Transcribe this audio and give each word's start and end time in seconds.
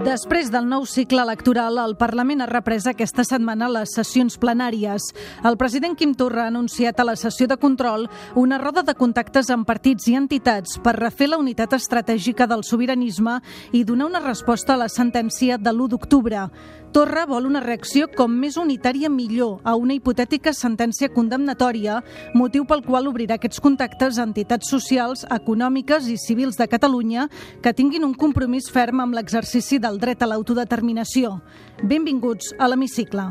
Després 0.00 0.48
del 0.48 0.64
nou 0.64 0.86
cicle 0.88 1.20
electoral, 1.20 1.76
el 1.76 1.92
Parlament 2.00 2.40
ha 2.40 2.46
reprès 2.48 2.86
aquesta 2.88 3.20
setmana 3.28 3.66
les 3.68 3.92
sessions 3.92 4.38
plenàries. 4.40 5.10
El 5.44 5.58
president 5.60 5.92
Quim 5.92 6.14
Torra 6.16 6.46
ha 6.46 6.52
anunciat 6.52 7.02
a 7.02 7.04
la 7.04 7.18
sessió 7.20 7.44
de 7.50 7.58
control 7.60 8.08
una 8.34 8.56
roda 8.56 8.80
de 8.80 8.94
contactes 8.96 9.52
amb 9.52 9.68
partits 9.68 10.08
i 10.08 10.16
entitats 10.16 10.78
per 10.80 10.96
refer 10.96 11.28
la 11.28 11.40
unitat 11.42 11.76
estratègica 11.76 12.48
del 12.48 12.64
sobiranisme 12.64 13.42
i 13.76 13.84
donar 13.84 14.08
una 14.08 14.24
resposta 14.24 14.72
a 14.72 14.80
la 14.80 14.88
sentència 14.88 15.60
de 15.60 15.68
l'1 15.68 15.92
d'octubre. 15.92 16.48
Torra 16.90 17.22
vol 17.22 17.44
una 17.46 17.60
reacció 17.62 18.08
com 18.10 18.32
més 18.34 18.56
unitària 18.58 19.06
millor 19.06 19.60
a 19.62 19.76
una 19.78 19.94
hipotètica 19.94 20.50
sentència 20.50 21.06
condemnatòria, 21.14 22.00
motiu 22.34 22.64
pel 22.66 22.82
qual 22.82 23.06
obrirà 23.06 23.36
aquests 23.38 23.62
contactes 23.62 24.18
a 24.18 24.24
entitats 24.26 24.72
socials, 24.72 25.22
econòmiques 25.30 26.08
i 26.10 26.16
civils 26.18 26.58
de 26.58 26.66
Catalunya 26.66 27.28
que 27.62 27.74
tinguin 27.78 28.02
un 28.08 28.16
compromís 28.18 28.66
ferm 28.74 29.04
amb 29.04 29.14
l'exercici 29.14 29.78
del 29.90 29.98
dret 29.98 30.22
a 30.22 30.28
l'autodeterminació. 30.30 31.40
Benvinguts 31.82 32.52
a 32.58 32.68
l'Hemicicle. 32.70 33.24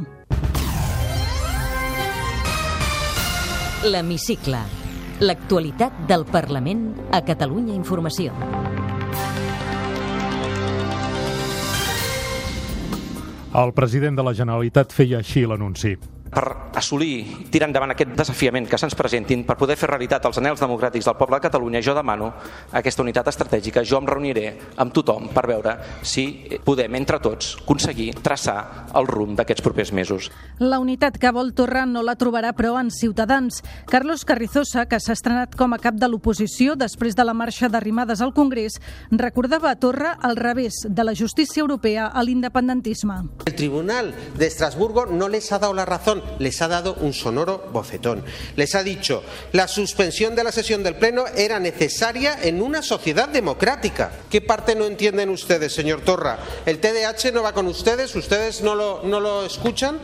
L'Hemicicle, 3.88 4.59
l'actualitat 5.23 6.03
del 6.09 6.26
Parlament 6.27 6.84
a 7.16 7.23
Catalunya 7.23 7.77
Informació. 7.77 8.36
El 13.59 13.72
president 13.73 14.20
de 14.20 14.28
la 14.28 14.36
Generalitat 14.36 14.92
feia 14.94 15.23
així 15.23 15.48
l'anunci 15.48 15.95
per 16.30 16.45
assolir, 16.77 17.47
tirar 17.52 17.67
endavant 17.69 17.94
aquest 17.94 18.13
desafiament 18.17 18.67
que 18.69 18.77
se'ns 18.80 18.95
presentin, 18.97 19.44
per 19.47 19.58
poder 19.58 19.77
fer 19.80 19.89
realitat 19.89 20.25
els 20.30 20.38
anells 20.41 20.61
democràtics 20.61 21.08
del 21.09 21.17
poble 21.17 21.39
de 21.39 21.45
Catalunya, 21.47 21.81
jo 21.81 21.95
demano 21.97 22.31
aquesta 22.71 23.03
unitat 23.03 23.31
estratègica. 23.31 23.83
Jo 23.83 23.99
em 23.99 24.08
reuniré 24.08 24.45
amb 24.77 24.94
tothom 24.94 25.30
per 25.33 25.45
veure 25.49 25.75
si 26.05 26.27
podem, 26.66 26.95
entre 26.99 27.19
tots, 27.23 27.55
aconseguir 27.63 28.11
traçar 28.21 28.89
el 28.95 29.08
rumb 29.09 29.38
d'aquests 29.39 29.66
propers 29.66 29.94
mesos. 29.95 30.30
La 30.59 30.80
unitat 30.80 31.17
que 31.17 31.33
vol 31.36 31.53
Torra 31.58 31.86
no 31.89 32.03
la 32.05 32.16
trobarà, 32.19 32.53
però, 32.53 32.75
en 32.80 32.91
Ciutadans. 32.93 33.64
Carlos 33.89 34.25
Carrizosa, 34.25 34.86
que 34.89 34.99
s'ha 35.02 35.17
estrenat 35.17 35.55
com 35.58 35.73
a 35.73 35.81
cap 35.81 35.97
de 35.97 36.08
l'oposició 36.08 36.75
després 36.80 37.17
de 37.17 37.25
la 37.25 37.33
marxa 37.33 37.69
d'arrimades 37.69 38.21
al 38.21 38.33
Congrés, 38.38 38.77
recordava 39.11 39.71
a 39.71 39.80
Torra 39.80 40.16
al 40.21 40.38
revés 40.38 40.83
de 40.88 41.03
la 41.03 41.16
justícia 41.16 41.61
europea 41.61 42.08
a 42.08 42.23
l'independentisme. 42.23 43.23
El 43.45 43.55
Tribunal 43.55 44.14
de 44.38 44.47
Estrasburgo 44.47 45.05
no 45.05 45.27
les 45.27 45.52
ha 45.52 45.59
dado 45.59 45.73
la 45.73 45.86
razón 45.86 46.19
les 46.39 46.62
ha 46.62 46.67
dado 46.67 46.95
un 46.95 47.14
sonoro 47.14 47.70
bofetón. 47.72 48.23
Les 48.56 48.75
ha 48.75 48.84
dicho, 48.84 49.23
la 49.53 49.67
suspensión 49.67 50.36
de 50.36 50.44
la 50.44 50.52
sesión 50.52 50.84
del 50.84 50.95
Pleno 50.95 51.26
era 51.36 51.59
necesaria 51.59 52.38
en 52.42 52.61
una 52.61 52.81
sociedad 52.81 53.30
democrática. 53.30 54.11
¿Qué 54.30 54.42
parte 54.42 54.76
no 54.76 54.86
entienden 54.86 55.30
ustedes, 55.30 55.73
señor 55.73 56.02
Torra? 56.02 56.39
¿El 56.66 56.80
TDH 56.80 57.34
no 57.34 57.44
va 57.44 57.53
con 57.53 57.67
ustedes? 57.67 58.16
¿Ustedes 58.16 58.61
no 58.61 58.76
lo, 58.76 59.02
no 59.03 59.20
lo 59.20 59.45
escuchan? 59.45 60.00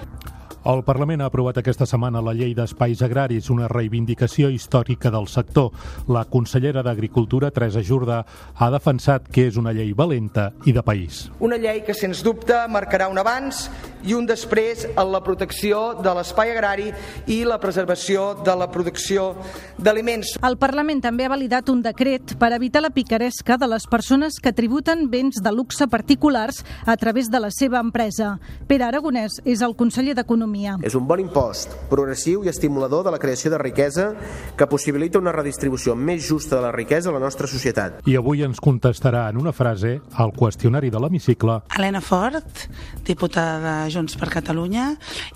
El 0.66 0.82
Parlament 0.82 1.22
ha 1.22 1.28
aprovat 1.30 1.60
aquesta 1.62 1.86
setmana 1.86 2.24
la 2.26 2.32
llei 2.34 2.56
d'espais 2.58 3.04
agraris, 3.06 3.52
una 3.54 3.68
reivindicació 3.70 4.48
històrica 4.50 5.12
del 5.14 5.28
sector. 5.30 5.68
La 6.10 6.24
consellera 6.26 6.82
d'Agricultura, 6.82 7.52
Teresa 7.54 7.84
Jordà, 7.86 8.24
ha 8.58 8.70
defensat 8.74 9.28
que 9.30 9.44
és 9.46 9.60
una 9.62 9.76
llei 9.78 9.92
valenta 9.94 10.48
i 10.66 10.74
de 10.74 10.82
país. 10.82 11.28
Una 11.38 11.60
llei 11.62 11.84
que, 11.86 11.94
sens 11.94 12.24
dubte, 12.26 12.58
marcarà 12.74 13.12
un 13.14 13.22
abans 13.22 13.68
i 14.10 14.16
un 14.18 14.26
després 14.26 14.88
en 14.88 15.12
la 15.14 15.22
protecció 15.22 16.00
de 16.02 16.16
l'espai 16.18 16.56
agrari 16.56 16.90
i 17.30 17.44
la 17.46 17.60
preservació 17.62 18.32
de 18.42 18.58
la 18.58 18.66
producció 18.74 19.36
d'aliments. 19.78 20.34
El 20.42 20.58
Parlament 20.58 21.04
també 21.06 21.30
ha 21.30 21.34
validat 21.36 21.70
un 21.70 21.86
decret 21.86 22.34
per 22.42 22.50
evitar 22.58 22.82
la 22.82 22.94
picaresca 22.96 23.60
de 23.62 23.70
les 23.70 23.86
persones 23.86 24.42
que 24.42 24.54
tributen 24.54 25.12
béns 25.14 25.44
de 25.46 25.54
luxe 25.54 25.86
particulars 25.86 26.66
a 26.90 26.98
través 26.98 27.30
de 27.30 27.46
la 27.46 27.54
seva 27.54 27.86
empresa. 27.86 28.40
Pere 28.66 28.90
Aragonès 28.90 29.44
és 29.46 29.62
el 29.62 29.78
conseller 29.78 30.18
d'Economia 30.18 30.55
l'economia. 30.56 30.78
És 30.86 30.96
un 30.96 31.06
bon 31.08 31.20
impost, 31.20 31.76
progressiu 31.90 32.44
i 32.44 32.50
estimulador 32.50 33.06
de 33.06 33.12
la 33.12 33.20
creació 33.20 33.52
de 33.52 33.60
riquesa 33.60 34.14
que 34.58 34.68
possibilita 34.68 35.20
una 35.20 35.34
redistribució 35.36 35.96
més 35.96 36.26
justa 36.28 36.58
de 36.58 36.64
la 36.64 36.72
riquesa 36.72 37.10
a 37.10 37.14
la 37.14 37.20
nostra 37.20 37.48
societat. 37.48 38.02
I 38.08 38.18
avui 38.18 38.44
ens 38.44 38.62
contestarà 38.62 39.28
en 39.30 39.38
una 39.42 39.54
frase 39.54 40.00
al 40.14 40.34
qüestionari 40.36 40.92
de 40.92 41.02
l'hemicicle. 41.02 41.62
Helena 41.76 42.02
Fort, 42.02 42.68
diputada 43.06 43.60
de 43.86 43.92
Junts 43.94 44.18
per 44.20 44.32
Catalunya 44.34 44.94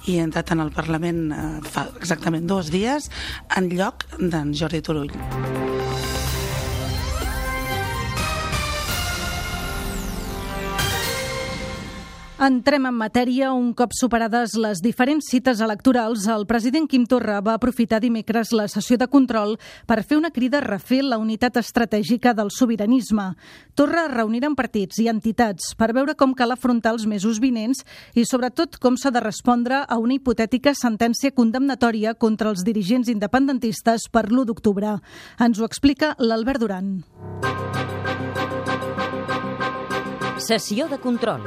i 0.07 0.17
he 0.17 0.23
entrat 0.23 0.53
en 0.55 0.63
el 0.63 0.71
Parlament 0.75 1.29
eh, 1.31 1.49
fa 1.63 1.89
exactament 1.97 2.47
dos 2.47 2.71
dies 2.73 3.09
en 3.57 3.69
lloc 3.75 4.07
d'en 4.19 4.55
Jordi 4.55 4.81
Turull. 4.81 5.13
Entrem 12.39 12.85
en 12.87 12.95
matèria. 12.95 13.49
Un 13.51 13.73
cop 13.75 13.91
superades 13.91 14.53
les 14.55 14.79
diferents 14.79 15.27
cites 15.27 15.59
electorals, 15.59 16.23
el 16.31 16.45
president 16.47 16.85
Quim 16.87 17.03
Torra 17.03 17.41
va 17.43 17.57
aprofitar 17.57 17.99
dimecres 17.99 18.53
la 18.55 18.69
sessió 18.71 18.95
de 18.95 19.09
control 19.11 19.57
per 19.85 20.05
fer 20.07 20.15
una 20.15 20.31
crida 20.31 20.61
a 20.61 20.63
refer 20.63 21.01
la 21.03 21.17
unitat 21.19 21.59
estratègica 21.59 22.31
del 22.37 22.47
sobiranisme. 22.55 23.33
Torra 23.75 24.05
reunirà 24.07 24.47
en 24.47 24.55
partits 24.55 25.01
i 25.03 25.09
entitats 25.11 25.73
per 25.75 25.91
veure 25.91 26.15
com 26.15 26.31
cal 26.31 26.55
afrontar 26.55 26.95
els 26.95 27.03
mesos 27.11 27.41
vinents 27.43 27.83
i, 28.15 28.23
sobretot, 28.23 28.79
com 28.79 28.95
s'ha 28.95 29.11
de 29.11 29.19
respondre 29.19 29.83
a 29.83 29.99
una 29.99 30.15
hipotètica 30.15 30.71
sentència 30.71 31.35
condemnatòria 31.35 32.15
contra 32.15 32.55
els 32.55 32.63
dirigents 32.63 33.11
independentistes 33.11 34.07
per 34.07 34.29
l'1 34.29 34.47
d'octubre. 34.47 34.95
Ens 35.43 35.59
ho 35.59 35.67
explica 35.67 36.15
l'Albert 36.23 36.63
Duran. 36.63 37.01
Sessió 40.39 40.87
de 40.87 41.03
control. 41.03 41.43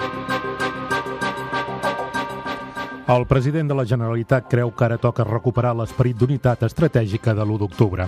El 3.10 3.24
president 3.26 3.66
de 3.66 3.74
la 3.74 3.82
Generalitat 3.82 4.46
creu 4.46 4.70
que 4.70 4.84
ara 4.86 4.96
toca 4.96 5.24
recuperar 5.26 5.72
l'esperit 5.74 6.14
d'unitat 6.14 6.60
estratègica 6.68 7.34
de 7.34 7.42
l'1 7.42 7.58
d'octubre 7.58 8.06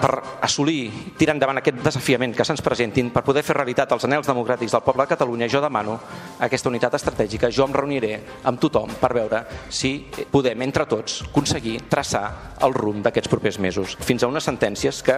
per 0.00 0.12
assolir, 0.42 0.88
tirar 1.18 1.36
endavant 1.36 1.60
aquest 1.60 1.82
desafiament 1.84 2.34
que 2.36 2.46
se'ns 2.46 2.62
presentin, 2.64 3.10
per 3.12 3.22
poder 3.26 3.44
fer 3.46 3.56
realitat 3.58 3.92
els 3.92 4.06
anells 4.08 4.28
democràtics 4.30 4.72
del 4.74 4.84
poble 4.86 5.04
de 5.04 5.12
Catalunya, 5.14 5.48
jo 5.52 5.60
demano 5.62 5.98
aquesta 6.40 6.70
unitat 6.70 6.96
estratègica. 6.98 7.50
Jo 7.52 7.66
em 7.68 7.76
reuniré 7.76 8.14
amb 8.48 8.60
tothom 8.60 8.96
per 9.00 9.12
veure 9.14 9.44
si 9.68 9.92
podem, 10.30 10.62
entre 10.66 10.86
tots, 10.88 11.20
aconseguir 11.28 11.76
traçar 11.90 12.56
el 12.64 12.74
rumb 12.76 13.04
d'aquests 13.04 13.30
propers 13.30 13.58
mesos, 13.60 13.96
fins 14.00 14.22
a 14.22 14.30
unes 14.30 14.44
sentències 14.46 15.02
que, 15.04 15.16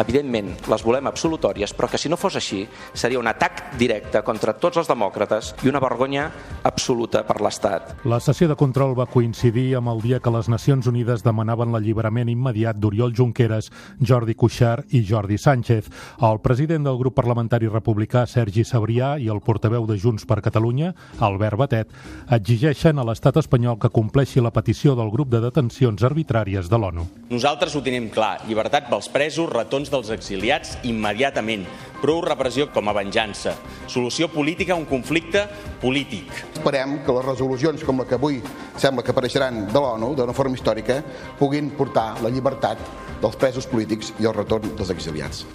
evidentment, 0.00 0.52
les 0.70 0.84
volem 0.84 1.08
absolutòries, 1.10 1.72
però 1.76 1.90
que 1.90 2.00
si 2.00 2.10
no 2.12 2.18
fos 2.20 2.36
així 2.40 2.64
seria 2.94 3.20
un 3.20 3.28
atac 3.28 3.76
directe 3.80 4.22
contra 4.24 4.54
tots 4.56 4.80
els 4.80 4.88
demòcrates 4.90 5.54
i 5.64 5.70
una 5.72 5.80
vergonya 5.82 6.28
absoluta 6.68 7.24
per 7.26 7.40
l'Estat. 7.42 7.96
La 8.08 8.20
sessió 8.20 8.48
de 8.48 8.56
control 8.56 8.94
va 8.98 9.08
coincidir 9.10 9.72
amb 9.78 9.92
el 9.92 10.02
dia 10.04 10.20
que 10.22 10.32
les 10.32 10.48
Nacions 10.52 10.88
Unides 10.88 11.24
demanaven 11.26 11.72
l'alliberament 11.74 12.30
immediat 12.32 12.78
d'Oriol 12.78 13.14
Junqueras, 13.16 13.70
Jordi 14.00 14.21
Jordi 14.22 14.36
Cuixart 14.38 14.94
i 14.94 15.02
Jordi 15.02 15.36
Sánchez. 15.38 15.88
El 16.22 16.38
president 16.40 16.86
del 16.86 16.98
grup 16.98 17.16
parlamentari 17.18 17.66
republicà, 17.66 18.22
Sergi 18.30 18.62
Sabrià, 18.62 19.16
i 19.18 19.26
el 19.32 19.40
portaveu 19.42 19.82
de 19.88 19.96
Junts 19.98 20.26
per 20.28 20.38
Catalunya, 20.44 20.92
Albert 21.18 21.58
Batet, 21.58 21.96
exigeixen 22.30 23.02
a 23.02 23.06
l'estat 23.08 23.40
espanyol 23.42 23.80
que 23.82 23.90
compleixi 23.90 24.38
la 24.40 24.54
petició 24.54 24.94
del 24.94 25.10
grup 25.10 25.32
de 25.32 25.42
detencions 25.42 26.06
arbitràries 26.06 26.70
de 26.70 26.78
l'ONU. 26.78 27.08
Nosaltres 27.34 27.74
ho 27.74 27.82
tenim 27.82 28.12
clar. 28.14 28.36
Llibertat 28.46 28.86
pels 28.92 29.10
presos, 29.10 29.50
retorns 29.50 29.90
dels 29.90 30.14
exiliats 30.14 30.78
immediatament. 30.86 31.66
Prou 32.02 32.18
repressió 32.24 32.66
com 32.74 32.90
a 32.90 32.96
venjança. 32.96 33.54
Solució 33.86 34.26
política 34.32 34.74
a 34.74 34.80
un 34.80 34.88
conflicte 34.90 35.44
polític. 35.80 36.34
Esperem 36.50 36.98
que 37.06 37.14
les 37.14 37.28
resolucions 37.30 37.86
com 37.86 38.02
la 38.02 38.08
que 38.10 38.18
avui 38.18 38.40
sembla 38.74 39.06
que 39.06 39.14
apareixeran 39.14 39.68
de 39.70 39.78
l'ONU, 39.78 40.16
d'una 40.18 40.34
forma 40.34 40.58
històrica, 40.58 40.98
puguin 41.38 41.70
portar 41.78 42.16
la 42.24 42.34
llibertat 42.34 42.82
dels 43.22 43.38
presos 43.38 43.70
polítics 43.70 44.16
i 44.18 44.26
el 44.26 44.34
retorn 44.34 44.74
dels 44.74 44.90
exiliats. 44.90 45.46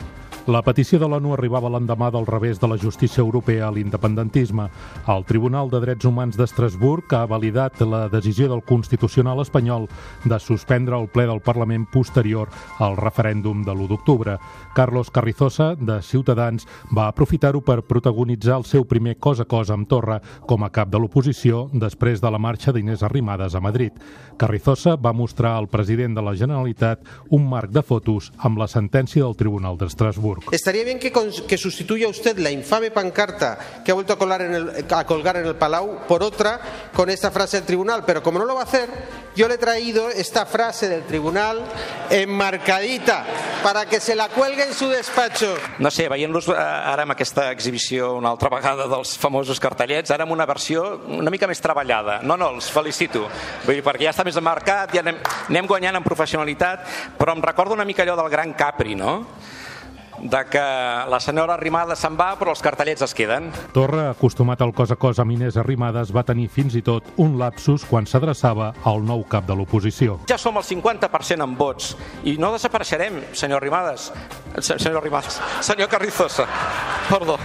La 0.47 0.61
petició 0.63 0.95
de 0.95 1.07
l'ONU 1.11 1.33
arribava 1.35 1.67
l'endemà 1.67 2.07
del 2.07 2.23
revés 2.23 2.55
de 2.61 2.67
la 2.71 2.77
justícia 2.79 3.19
europea 3.19 3.65
a 3.67 3.71
l'independentisme. 3.75 4.69
El 5.11 5.25
Tribunal 5.27 5.67
de 5.67 5.81
Drets 5.83 6.07
Humans 6.07 6.37
d'Estrasburg 6.39 7.11
ha 7.17 7.25
validat 7.27 7.81
la 7.83 8.05
decisió 8.07 8.47
del 8.47 8.63
Constitucional 8.63 9.41
espanyol 9.43 9.89
de 10.23 10.37
suspendre 10.39 10.95
el 10.95 11.09
ple 11.11 11.25
del 11.27 11.41
Parlament 11.43 11.83
posterior 11.91 12.47
al 12.79 12.95
referèndum 12.95 13.65
de 13.65 13.73
l'1 13.75 13.89
d'octubre. 13.89 14.37
Carlos 14.73 15.11
Carrizosa, 15.11 15.73
de 15.75 15.99
Ciutadans, 16.01 16.63
va 16.95 17.09
aprofitar-ho 17.09 17.59
per 17.59 17.81
protagonitzar 17.83 18.61
el 18.61 18.63
seu 18.63 18.87
primer 18.87 19.17
cos 19.19 19.43
a 19.43 19.45
cos 19.51 19.67
amb 19.67 19.91
Torra 19.91 20.21
com 20.47 20.63
a 20.63 20.71
cap 20.71 20.87
de 20.87 20.97
l'oposició 21.03 21.65
després 21.73 22.23
de 22.23 22.31
la 22.31 22.39
marxa 22.39 22.71
d'Inés 22.71 23.03
Arrimadas 23.03 23.51
a 23.51 23.59
Madrid. 23.59 23.91
Carrizosa 24.37 24.95
va 24.95 25.11
mostrar 25.11 25.57
al 25.57 25.67
president 25.67 26.15
de 26.15 26.23
la 26.23 26.37
Generalitat 26.39 27.03
un 27.35 27.49
marc 27.49 27.75
de 27.75 27.83
fotos 27.83 28.31
amb 28.37 28.63
la 28.63 28.71
sentència 28.71 29.25
del 29.25 29.35
Tribunal 29.35 29.75
d'Estrasburg. 29.75 30.36
Estrasburg. 30.37 30.53
Estaría 30.53 30.83
bien 30.83 30.99
que, 30.99 31.11
que 31.47 31.57
sustituya 31.57 32.07
usted 32.07 32.37
la 32.37 32.51
infame 32.51 32.91
pancarta 32.91 33.57
que 33.83 33.91
ha 33.91 33.93
vuelto 33.93 34.13
a, 34.13 34.17
colgar 34.17 34.41
en 34.41 34.53
el, 34.53 34.85
a 34.89 35.05
colgar 35.05 35.37
en 35.37 35.45
el 35.45 35.55
Palau 35.55 36.05
por 36.07 36.23
otra 36.23 36.59
con 36.93 37.09
esta 37.09 37.31
frase 37.31 37.57
del 37.57 37.65
tribunal, 37.65 38.03
pero 38.05 38.21
como 38.21 38.39
no 38.39 38.45
lo 38.45 38.55
va 38.55 38.61
a 38.61 38.63
hacer, 38.63 38.89
yo 39.35 39.47
le 39.47 39.55
he 39.55 39.57
traído 39.57 40.09
esta 40.09 40.45
frase 40.45 40.89
del 40.89 41.03
tribunal 41.03 41.63
enmarcadita 42.09 43.25
para 43.63 43.85
que 43.85 43.99
se 43.99 44.15
la 44.15 44.29
cuelgue 44.29 44.63
en 44.63 44.73
su 44.73 44.87
despacho. 44.89 45.55
No 45.79 45.91
sé, 45.91 46.07
veient-los 46.09 46.49
ara 46.49 47.03
amb 47.03 47.13
aquesta 47.13 47.51
exhibició 47.51 48.13
una 48.15 48.31
altra 48.31 48.49
vegada 48.53 48.87
dels 48.89 49.17
famosos 49.17 49.59
cartellets, 49.59 50.11
ara 50.11 50.25
amb 50.25 50.33
una 50.33 50.45
versió 50.45 51.01
una 51.07 51.33
mica 51.33 51.49
més 51.49 51.61
treballada. 51.61 52.21
No, 52.23 52.37
no, 52.37 52.51
els 52.55 52.71
felicito, 52.71 53.27
Vull 53.65 53.77
dir, 53.77 53.83
perquè 53.85 54.07
ja 54.07 54.13
està 54.13 54.23
més 54.25 54.37
marcat, 54.41 54.93
ja 54.93 55.01
anem, 55.03 55.17
anem 55.49 55.67
guanyant 55.67 55.97
en 55.99 56.05
professionalitat, 56.05 56.85
però 57.17 57.33
em 57.35 57.43
recordo 57.43 57.75
una 57.75 57.85
mica 57.85 58.03
allò 58.05 58.15
del 58.15 58.29
gran 58.31 58.53
Capri, 58.53 58.95
no? 58.95 59.25
De 60.19 60.45
que 60.49 60.63
la 61.09 61.19
senyora 61.19 61.55
Arrimadas 61.57 62.01
se'n 62.01 62.17
va 62.19 62.31
però 62.39 62.53
els 62.53 62.61
cartellets 62.63 63.05
es 63.05 63.13
queden. 63.17 63.51
Torra, 63.75 64.09
acostumat 64.11 64.61
al 64.61 64.73
cos 64.75 64.91
a 64.91 64.97
cos 64.99 65.21
amb 65.23 65.35
Inés 65.35 65.57
Arrimadas, 65.57 66.13
va 66.15 66.25
tenir 66.27 66.47
fins 66.53 66.75
i 66.75 66.83
tot 66.85 67.11
un 67.21 67.37
lapsus 67.39 67.85
quan 67.87 68.07
s'adreçava 68.09 68.73
al 68.87 69.03
nou 69.05 69.23
cap 69.29 69.47
de 69.47 69.55
l'oposició. 69.57 70.19
Ja 70.29 70.39
som 70.41 70.57
el 70.57 70.65
50% 70.67 71.43
en 71.43 71.57
vots 71.57 71.93
i 72.25 72.37
no 72.41 72.51
desapareixerem, 72.55 73.21
senyor 73.33 73.61
Arrimadas. 73.61 74.11
Senyor 74.59 75.01
Arrimadas. 75.01 75.41
Senyor 75.61 75.89
Carrizosa. 75.89 76.47
Perdó. 77.09 77.37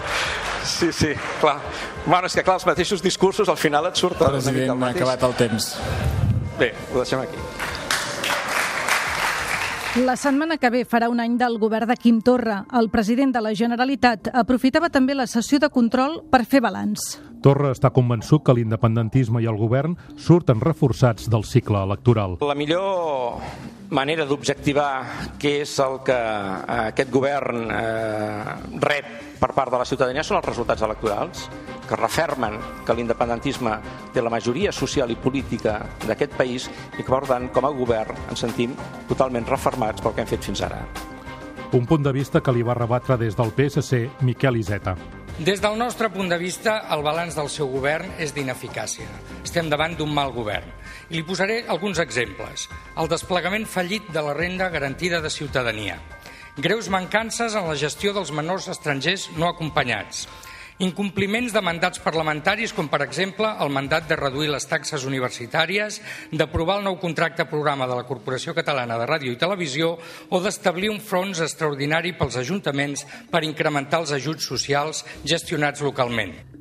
Sí, 0.64 0.92
sí, 0.92 1.12
clar. 1.40 1.58
Bueno, 2.06 2.26
és 2.26 2.34
que 2.34 2.44
clar, 2.46 2.56
els 2.60 2.66
mateixos 2.66 3.02
discursos 3.02 3.50
al 3.50 3.58
final 3.58 3.86
et 3.90 3.98
surten 3.98 4.30
President, 4.30 4.82
ha 4.82 4.90
acabat 4.94 5.22
el 5.26 5.38
temps. 5.38 5.72
Bé, 6.58 6.72
ho 6.92 7.02
deixem 7.02 7.22
aquí. 7.22 7.71
La 10.00 10.14
setmana 10.16 10.56
que 10.56 10.70
ve 10.72 10.86
farà 10.88 11.10
un 11.12 11.18
any 11.20 11.34
del 11.36 11.58
govern 11.60 11.90
de 11.90 11.98
Quim 12.00 12.22
Torra. 12.24 12.62
El 12.80 12.86
president 12.88 13.34
de 13.34 13.42
la 13.44 13.50
Generalitat 13.52 14.30
aprofitava 14.32 14.88
també 14.88 15.12
la 15.12 15.26
sessió 15.28 15.58
de 15.60 15.68
control 15.68 16.22
per 16.32 16.46
fer 16.48 16.62
balanç. 16.64 17.18
Torra 17.44 17.74
està 17.76 17.90
convençut 17.92 18.40
que 18.40 18.54
l'independentisme 18.56 19.42
i 19.44 19.48
el 19.50 19.58
govern 19.60 19.98
surten 20.16 20.62
reforçats 20.64 21.28
del 21.28 21.44
cicle 21.44 21.82
electoral. 21.84 22.38
La 22.40 22.56
millor 22.56 23.44
manera 23.92 24.24
d'objectivar 24.24 25.36
què 25.42 25.58
és 25.66 25.76
el 25.84 26.00
que 26.06 26.16
eh, 26.16 26.80
aquest 26.86 27.12
govern 27.12 27.68
eh, 27.68 28.56
rep 28.80 29.31
per 29.42 29.50
part 29.56 29.74
de 29.74 29.80
la 29.80 29.86
ciutadania 29.88 30.22
són 30.22 30.38
els 30.38 30.46
resultats 30.46 30.84
electorals 30.86 31.48
que 31.88 31.98
refermen 31.98 32.58
que 32.86 32.94
l'independentisme 32.94 33.72
té 34.14 34.22
la 34.22 34.30
majoria 34.30 34.70
social 34.72 35.10
i 35.10 35.18
política 35.18 35.80
d'aquest 36.06 36.36
país 36.38 36.68
i 36.94 37.02
que, 37.02 37.08
per 37.10 37.24
tant, 37.26 37.48
com 37.50 37.66
a 37.66 37.72
govern 37.74 38.28
ens 38.28 38.44
sentim 38.46 38.76
totalment 39.10 39.48
refermats 39.50 40.04
pel 40.04 40.14
que 40.14 40.22
hem 40.22 40.30
fet 40.30 40.46
fins 40.46 40.62
ara. 40.62 40.78
Un 41.72 41.88
punt 41.88 42.04
de 42.04 42.12
vista 42.14 42.42
que 42.44 42.54
li 42.54 42.62
va 42.62 42.78
rebatre 42.78 43.16
des 43.18 43.34
del 43.34 43.50
PSC 43.56 44.04
Miquel 44.28 44.60
Iseta. 44.60 44.94
Des 45.42 45.62
del 45.64 45.78
nostre 45.80 46.10
punt 46.12 46.28
de 46.28 46.36
vista, 46.38 46.76
el 46.94 47.02
balanç 47.02 47.34
del 47.34 47.48
seu 47.50 47.70
govern 47.72 48.10
és 48.20 48.34
d'ineficàcia. 48.36 49.08
Estem 49.42 49.70
davant 49.72 49.96
d'un 49.96 50.12
mal 50.12 50.30
govern. 50.36 50.68
I 51.08 51.16
li 51.16 51.24
posaré 51.26 51.62
alguns 51.72 51.98
exemples. 52.04 52.68
El 53.00 53.08
desplegament 53.08 53.64
fallit 53.66 54.12
de 54.12 54.22
la 54.22 54.36
renda 54.36 54.68
garantida 54.68 55.22
de 55.24 55.32
ciutadania. 55.32 55.96
Greus 56.56 56.90
mancances 56.93 57.54
en 57.56 57.64
la 57.64 57.76
gestió 57.81 58.12
dels 58.12 58.32
menors 58.37 58.69
estrangers 58.69 59.31
no 59.40 59.49
acompanyats 59.49 60.26
Incompliments 60.82 61.52
de 61.54 61.60
mandats 61.62 62.00
parlamentaris, 62.02 62.72
com 62.75 62.88
per 62.90 63.02
exemple 63.04 63.46
el 63.62 63.70
mandat 63.70 64.08
de 64.10 64.16
reduir 64.19 64.49
les 64.50 64.66
taxes 64.66 65.04
universitàries, 65.06 66.00
d'aprovar 66.32 66.81
el 66.81 66.87
nou 66.88 66.96
contracte 66.99 67.46
programa 67.46 67.87
de 67.87 67.99
la 68.00 68.06
Corporació 68.08 68.52
Catalana 68.56 68.99
de 68.99 69.06
Ràdio 69.06 69.32
i 69.32 69.38
Televisió 69.38 69.93
o 70.28 70.40
d'establir 70.43 70.90
un 70.90 70.99
fons 71.00 71.44
extraordinari 71.44 72.16
pels 72.19 72.40
ajuntaments 72.40 73.06
per 73.31 73.44
incrementar 73.46 74.02
els 74.02 74.16
ajuts 74.19 74.48
socials 74.48 75.05
gestionats 75.22 75.87
localment. 75.87 76.51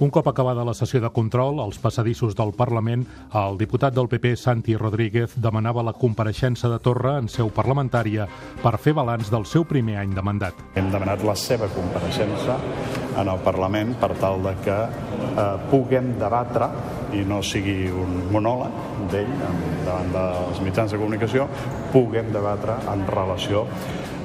Un 0.00 0.10
cop 0.10 0.26
acabada 0.26 0.64
la 0.66 0.72
sessió 0.74 0.98
de 1.00 1.08
control 1.14 1.60
als 1.62 1.76
passadissos 1.78 2.34
del 2.34 2.50
Parlament, 2.58 3.04
el 3.38 3.58
diputat 3.60 3.94
del 3.94 4.08
PP, 4.10 4.32
Santi 4.34 4.74
Rodríguez, 4.74 5.36
demanava 5.38 5.84
la 5.86 5.92
compareixença 5.94 6.66
de 6.72 6.80
Torra 6.82 7.12
en 7.20 7.28
seu 7.30 7.52
parlamentària 7.54 8.26
per 8.58 8.74
fer 8.82 8.96
balanç 8.98 9.30
del 9.30 9.46
seu 9.46 9.62
primer 9.62 10.00
any 10.02 10.10
de 10.16 10.24
mandat. 10.26 10.58
Hem 10.74 10.90
demanat 10.90 11.22
la 11.22 11.36
seva 11.38 11.68
compareixença 11.70 12.58
en 13.20 13.30
el 13.30 13.38
Parlament 13.46 13.94
per 14.02 14.10
tal 14.18 14.42
de 14.42 14.56
que 14.64 14.78
eh, 14.82 15.44
puguem 15.70 16.16
debatre 16.18 16.72
i 17.14 17.22
no 17.22 17.38
sigui 17.46 17.86
un 17.94 18.32
monòleg 18.34 18.80
d'ell 19.12 19.30
davant 19.86 20.10
dels 20.16 20.64
mitjans 20.66 20.90
de 20.90 20.98
comunicació, 20.98 21.46
puguem 21.94 22.34
debatre 22.34 22.80
en 22.90 23.06
relació 23.06 23.62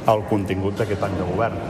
al 0.10 0.26
contingut 0.34 0.82
d'aquest 0.82 1.06
any 1.06 1.22
de 1.22 1.30
govern. 1.30 1.70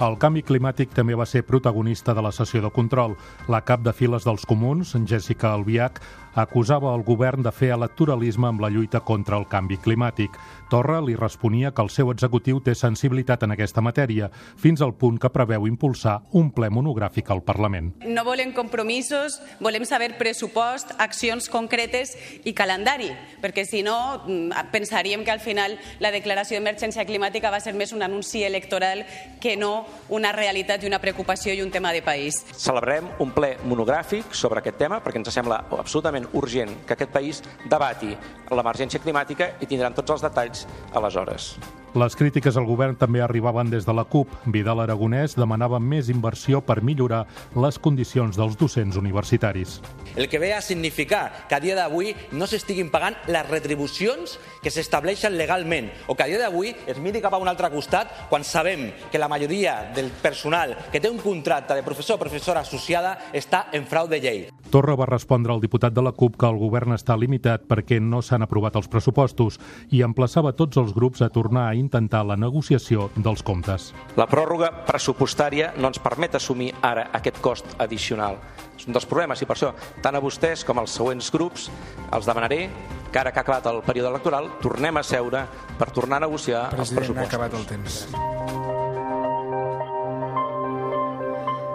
El 0.00 0.16
canvi 0.18 0.40
climàtic 0.42 0.94
també 0.96 1.14
va 1.14 1.26
ser 1.28 1.44
protagonista 1.44 2.14
de 2.16 2.22
la 2.24 2.32
sessió 2.32 2.62
de 2.64 2.70
control. 2.72 3.12
La 3.52 3.60
cap 3.60 3.82
de 3.84 3.92
files 3.92 4.24
dels 4.24 4.46
comuns, 4.48 4.94
Jessica 5.06 5.52
Albiach, 5.52 6.00
acusava 6.34 6.94
el 6.94 7.04
govern 7.04 7.42
de 7.42 7.52
fer 7.52 7.72
electoralisme 7.74 8.48
amb 8.48 8.62
la 8.62 8.70
lluita 8.72 9.00
contra 9.00 9.36
el 9.38 9.46
canvi 9.50 9.78
climàtic. 9.82 10.36
Torra 10.70 11.00
li 11.04 11.16
responia 11.16 11.72
que 11.72 11.82
el 11.84 11.90
seu 11.92 12.10
executiu 12.12 12.60
té 12.64 12.74
sensibilitat 12.74 13.42
en 13.44 13.52
aquesta 13.52 13.82
matèria, 13.84 14.30
fins 14.56 14.80
al 14.80 14.94
punt 14.96 15.18
que 15.20 15.30
preveu 15.32 15.66
impulsar 15.68 16.20
un 16.32 16.50
ple 16.54 16.70
monogràfic 16.72 17.30
al 17.30 17.42
Parlament. 17.44 17.92
No 18.06 18.24
volem 18.24 18.54
compromisos, 18.56 19.38
volem 19.60 19.84
saber 19.84 20.14
pressupost, 20.18 20.94
accions 20.98 21.50
concretes 21.52 22.14
i 22.48 22.54
calendari, 22.56 23.10
perquè 23.42 23.66
si 23.68 23.82
no 23.84 24.22
mm, 24.24 24.72
pensaríem 24.72 25.24
que 25.24 25.34
al 25.34 25.44
final 25.44 25.76
la 26.00 26.12
declaració 26.14 26.58
d'emergència 26.58 27.04
climàtica 27.08 27.52
va 27.52 27.60
ser 27.60 27.74
més 27.76 27.92
un 27.92 28.02
anunci 28.02 28.44
electoral 28.44 29.04
que 29.40 29.56
no 29.56 29.84
una 30.08 30.32
realitat 30.32 30.82
i 30.82 30.88
una 30.88 31.00
preocupació 31.02 31.52
i 31.52 31.62
un 31.62 31.70
tema 31.70 31.92
de 31.92 32.02
país. 32.02 32.40
Celebrem 32.56 33.10
un 33.20 33.32
ple 33.36 33.56
monogràfic 33.68 34.32
sobre 34.36 34.62
aquest 34.62 34.80
tema 34.80 35.02
perquè 35.02 35.20
ens 35.20 35.32
sembla 35.32 35.62
absolutament 35.78 36.21
absolutament 36.22 36.28
urgent 36.32 36.86
que 36.86 36.94
aquest 36.94 37.12
país 37.12 37.42
debati 37.68 38.16
l'emergència 38.52 39.00
climàtica 39.00 39.56
i 39.60 39.66
tindran 39.66 39.94
tots 39.94 40.10
els 40.10 40.22
detalls 40.22 40.66
aleshores. 40.94 41.56
Les 41.92 42.14
crítiques 42.16 42.56
al 42.56 42.64
govern 42.64 42.96
també 42.96 43.20
arribaven 43.20 43.68
des 43.68 43.84
de 43.84 43.92
la 43.92 44.06
CUP. 44.08 44.30
Vidal 44.48 44.80
Aragonès 44.80 45.34
demanava 45.36 45.76
més 45.76 46.08
inversió 46.08 46.62
per 46.64 46.80
millorar 46.80 47.26
les 47.52 47.78
condicions 47.78 48.36
dels 48.36 48.56
docents 48.56 48.96
universitaris. 48.96 49.82
El 50.16 50.30
que 50.32 50.40
ve 50.40 50.54
a 50.54 50.62
significar 50.64 51.46
que 51.48 51.54
a 51.54 51.60
dia 51.60 51.76
d'avui 51.76 52.14
no 52.32 52.48
s'estiguin 52.48 52.88
pagant 52.88 53.18
les 53.28 53.44
retribucions 53.50 54.38
que 54.62 54.72
s'estableixen 54.72 55.36
legalment 55.36 55.90
o 56.06 56.16
que 56.16 56.24
a 56.24 56.30
dia 56.32 56.40
d'avui 56.40 56.72
es 56.86 56.96
miri 56.96 57.20
cap 57.20 57.36
a 57.36 57.42
un 57.44 57.52
altre 57.52 57.68
costat 57.68 58.08
quan 58.30 58.44
sabem 58.44 58.88
que 59.12 59.20
la 59.20 59.28
majoria 59.28 59.92
del 59.92 60.08
personal 60.24 60.72
que 60.90 61.00
té 61.00 61.12
un 61.12 61.20
contracte 61.20 61.76
de 61.76 61.84
professor 61.84 62.16
o 62.16 62.24
professora 62.24 62.64
associada 62.64 63.18
està 63.36 63.66
en 63.72 63.84
frau 63.84 64.08
de 64.08 64.20
llei. 64.20 64.51
Torra 64.72 64.94
va 64.96 65.04
respondre 65.04 65.52
al 65.52 65.60
diputat 65.60 65.92
de 65.92 66.00
la 66.00 66.14
CUP 66.16 66.38
que 66.40 66.48
el 66.48 66.56
govern 66.56 66.94
està 66.96 67.12
limitat 67.20 67.66
perquè 67.68 67.98
no 68.00 68.22
s'han 68.24 68.46
aprovat 68.46 68.78
els 68.80 68.88
pressupostos 68.88 69.58
i 69.92 70.00
emplaçava 70.06 70.54
tots 70.56 70.80
els 70.80 70.94
grups 70.96 71.20
a 71.20 71.28
tornar 71.28 71.66
a 71.68 71.74
intentar 71.76 72.22
la 72.24 72.38
negociació 72.40 73.10
dels 73.16 73.44
comptes. 73.44 73.90
La 74.16 74.24
pròrroga 74.30 74.72
pressupostària 74.88 75.74
no 75.76 75.92
ens 75.92 76.00
permet 76.00 76.40
assumir 76.40 76.72
ara 76.80 77.10
aquest 77.12 77.42
cost 77.44 77.76
addicional. 77.76 78.40
És 78.78 78.88
un 78.88 78.96
dels 78.96 79.04
problemes 79.06 79.44
i 79.44 79.46
per 79.46 79.58
això 79.58 79.74
tant 80.00 80.16
a 80.16 80.24
vostès 80.24 80.64
com 80.64 80.80
als 80.80 80.96
següents 80.96 81.28
grups 81.36 81.68
els 82.08 82.26
demanaré 82.26 82.64
que 83.12 83.20
ara 83.20 83.30
que 83.30 83.44
ha 83.44 83.44
acabat 83.44 83.68
el 83.68 83.84
període 83.84 84.08
electoral 84.08 84.54
tornem 84.64 84.96
a 84.96 85.04
seure 85.04 85.44
per 85.76 85.92
tornar 85.92 86.22
a 86.22 86.26
negociar 86.30 86.70
President, 86.70 86.80
els 86.80 86.96
pressupostos. 86.96 87.26
ha 87.26 87.28
acabat 87.28 87.60
el 87.60 87.66
temps. 87.76 88.71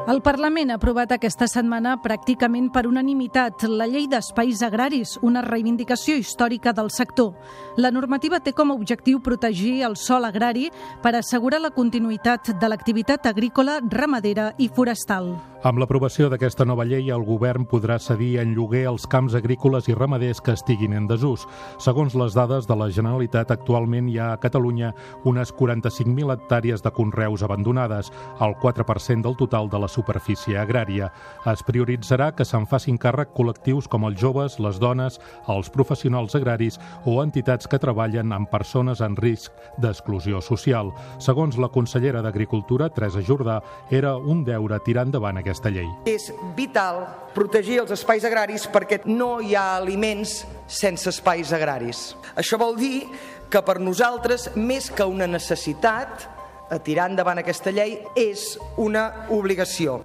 El 0.08 0.22
Parlament 0.24 0.70
ha 0.72 0.76
aprovat 0.80 1.12
aquesta 1.12 1.50
setmana 1.52 1.98
pràcticament 2.00 2.70
per 2.72 2.86
unanimitat 2.88 3.66
la 3.68 3.90
llei 3.92 4.06
d'espais 4.08 4.62
agraris, 4.64 5.18
una 5.20 5.42
reivindicació 5.44 6.16
històrica 6.16 6.72
del 6.72 6.88
sector. 6.96 7.34
La 7.76 7.92
normativa 7.92 8.40
té 8.40 8.54
com 8.56 8.72
a 8.72 8.78
objectiu 8.80 9.20
protegir 9.20 9.82
el 9.84 10.00
sòl 10.00 10.30
agrari 10.30 10.70
per 11.04 11.18
assegurar 11.20 11.60
la 11.60 11.74
continuïtat 11.76 12.54
de 12.56 12.72
l'activitat 12.72 13.28
agrícola, 13.28 13.82
ramadera 13.84 14.54
i 14.58 14.72
forestal. 14.72 15.34
Amb 15.66 15.80
l'aprovació 15.82 16.28
d'aquesta 16.30 16.68
nova 16.70 16.84
llei, 16.86 17.08
el 17.10 17.24
govern 17.26 17.64
podrà 17.66 17.96
cedir 17.98 18.36
en 18.38 18.52
lloguer 18.54 18.84
els 18.92 19.08
camps 19.10 19.34
agrícoles 19.34 19.88
i 19.90 19.96
ramaders 19.98 20.38
que 20.46 20.54
estiguin 20.54 20.94
en 20.94 21.08
desús. 21.10 21.48
Segons 21.82 22.14
les 22.14 22.36
dades 22.38 22.68
de 22.70 22.76
la 22.78 22.92
Generalitat, 22.94 23.50
actualment 23.50 24.06
hi 24.06 24.20
ha 24.22 24.28
a 24.36 24.38
Catalunya 24.38 24.92
unes 25.26 25.50
45.000 25.58 26.36
hectàrees 26.36 26.86
de 26.86 26.92
conreus 26.94 27.42
abandonades, 27.42 28.12
el 28.40 28.54
4% 28.62 29.26
del 29.26 29.38
total 29.40 29.72
de 29.74 29.80
la 29.82 29.90
superfície 29.90 30.60
agrària. 30.62 31.10
Es 31.50 31.66
prioritzarà 31.66 32.30
que 32.38 32.46
se'n 32.46 32.70
facin 32.70 33.02
càrrec 33.02 33.34
col·lectius 33.34 33.90
com 33.90 34.06
els 34.06 34.22
joves, 34.22 34.60
les 34.62 34.78
dones, 34.78 35.18
els 35.50 35.74
professionals 35.74 36.38
agraris 36.38 36.78
o 37.06 37.18
entitats 37.24 37.66
que 37.66 37.82
treballen 37.82 38.30
amb 38.32 38.52
persones 38.54 39.02
en 39.02 39.18
risc 39.18 39.58
d'exclusió 39.82 40.38
social. 40.38 40.94
Segons 41.18 41.58
la 41.58 41.74
consellera 41.74 42.22
d'Agricultura, 42.22 42.94
Teresa 42.94 43.26
Jordà, 43.26 43.64
era 43.90 44.16
un 44.18 44.46
deure 44.46 44.78
tirar 44.86 45.10
endavant 45.10 45.47
aquesta 45.48 45.72
llei. 45.74 45.88
És 46.06 46.30
vital 46.58 47.06
protegir 47.34 47.82
els 47.84 47.96
espais 47.96 48.26
agraris 48.28 48.68
perquè 48.70 49.02
no 49.08 49.38
hi 49.42 49.56
ha 49.56 49.78
aliments 49.78 50.44
sense 50.68 51.10
espais 51.10 51.54
agraris. 51.56 52.12
Això 52.36 52.60
vol 52.60 52.76
dir 52.78 53.08
que 53.50 53.64
per 53.64 53.80
nosaltres, 53.80 54.52
més 54.56 54.92
que 54.92 55.08
una 55.08 55.28
necessitat, 55.28 56.28
a 56.70 56.80
tirar 56.84 57.08
endavant 57.08 57.40
aquesta 57.40 57.72
llei 57.72 58.02
és 58.20 58.58
una 58.76 59.28
obligació. 59.32 60.02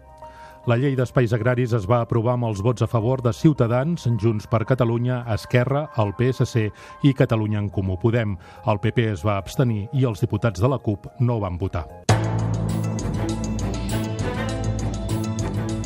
La 0.71 0.77
llei 0.79 0.95
d'espais 0.95 1.33
agraris 1.35 1.73
es 1.75 1.89
va 1.91 2.05
aprovar 2.05 2.37
amb 2.37 2.47
els 2.47 2.61
vots 2.63 2.85
a 2.85 2.87
favor 2.87 3.19
de 3.25 3.33
Ciutadans, 3.35 4.07
Junts 4.23 4.47
per 4.47 4.63
Catalunya, 4.63 5.25
Esquerra, 5.35 5.89
el 5.99 6.15
PSC 6.15 6.69
i 7.03 7.15
Catalunya 7.19 7.59
en 7.59 7.69
Comú 7.75 7.99
Podem. 7.99 8.39
El 8.71 8.79
PP 8.79 9.11
es 9.17 9.27
va 9.27 9.41
abstenir 9.43 9.89
i 9.91 10.07
els 10.07 10.23
diputats 10.23 10.63
de 10.63 10.71
la 10.71 10.79
CUP 10.79 11.11
no 11.19 11.41
van 11.43 11.59
votar. 11.59 12.12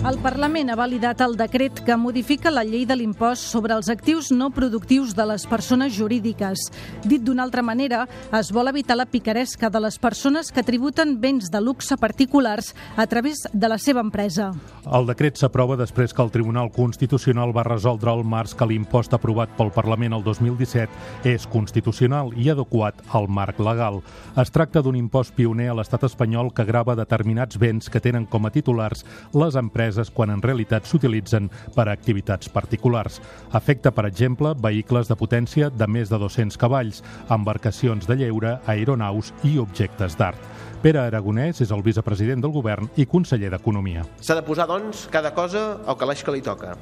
El 0.07 0.21
Parlament 0.23 0.69
ha 0.71 0.77
validat 0.79 1.19
el 1.25 1.33
decret 1.35 1.81
que 1.83 1.97
modifica 1.99 2.53
la 2.53 2.63
llei 2.63 2.85
de 2.87 2.95
l'impost 2.95 3.49
sobre 3.51 3.75
els 3.75 3.89
actius 3.91 4.29
no 4.31 4.53
productius 4.55 5.17
de 5.19 5.25
les 5.27 5.43
persones 5.51 5.97
jurídiques. 5.97 6.61
Dit 7.03 7.25
d'una 7.27 7.43
altra 7.43 7.65
manera, 7.67 8.05
es 8.39 8.53
vol 8.55 8.71
evitar 8.71 8.95
la 8.95 9.09
picaresca 9.11 9.67
de 9.67 9.81
les 9.83 9.99
persones 9.99 10.53
que 10.55 10.63
tributen 10.63 11.17
béns 11.19 11.51
de 11.51 11.59
luxe 11.59 11.99
particulars 11.99 12.69
a 12.95 13.09
través 13.11 13.49
de 13.53 13.69
la 13.69 13.81
seva 13.83 14.05
empresa. 14.05 14.53
El 14.87 15.09
decret 15.11 15.41
s'aprova 15.41 15.75
després 15.75 16.15
que 16.15 16.23
el 16.23 16.31
Tribunal 16.31 16.71
Constitucional 16.71 17.51
va 17.51 17.67
resoldre 17.67 18.15
al 18.15 18.23
març 18.23 18.55
que 18.55 18.71
l'impost 18.71 19.19
aprovat 19.19 19.59
pel 19.59 19.75
Parlament 19.75 20.15
el 20.15 20.23
2017 20.23 21.27
és 21.35 21.49
constitucional 21.51 22.31
i 22.39 22.47
adequat 22.55 23.03
al 23.11 23.27
marc 23.27 23.59
legal. 23.59 24.05
Es 24.39 24.55
tracta 24.55 24.85
d'un 24.87 24.95
impost 25.03 25.35
pioner 25.35 25.73
a 25.73 25.77
l'estat 25.81 26.07
espanyol 26.07 26.55
que 26.55 26.69
grava 26.71 26.95
determinats 26.95 27.59
béns 27.59 27.91
que 27.91 27.99
tenen 27.99 28.31
com 28.31 28.47
a 28.47 28.55
titulars 28.55 29.03
les 29.35 29.59
empreses 29.59 29.96
empreses 29.97 30.13
quan 30.15 30.31
en 30.31 30.43
realitat 30.43 30.87
s'utilitzen 30.87 31.49
per 31.75 31.89
a 31.89 31.95
activitats 31.95 32.49
particulars. 32.49 33.21
Afecta, 33.53 33.91
per 33.91 34.07
exemple, 34.07 34.55
vehicles 34.55 35.09
de 35.09 35.17
potència 35.17 35.71
de 35.71 35.87
més 35.87 36.11
de 36.11 36.19
200 36.19 36.57
cavalls, 36.59 37.03
embarcacions 37.31 38.07
de 38.07 38.17
lleure, 38.17 38.59
aeronaus 38.67 39.33
i 39.45 39.59
objectes 39.59 40.17
d'art. 40.17 40.39
Pere 40.83 41.01
Aragonès 41.01 41.61
és 41.63 41.73
el 41.73 41.83
vicepresident 41.83 42.43
del 42.43 42.53
govern 42.53 42.89
i 42.97 43.07
conseller 43.07 43.51
d'Economia. 43.51 44.05
S'ha 44.21 44.37
de 44.37 44.45
posar, 44.45 44.69
doncs, 44.69 45.09
cada 45.11 45.33
cosa 45.35 45.81
al 45.87 45.97
calaix 45.97 46.23
que 46.23 46.33
li 46.33 46.43
toca. 46.43 46.77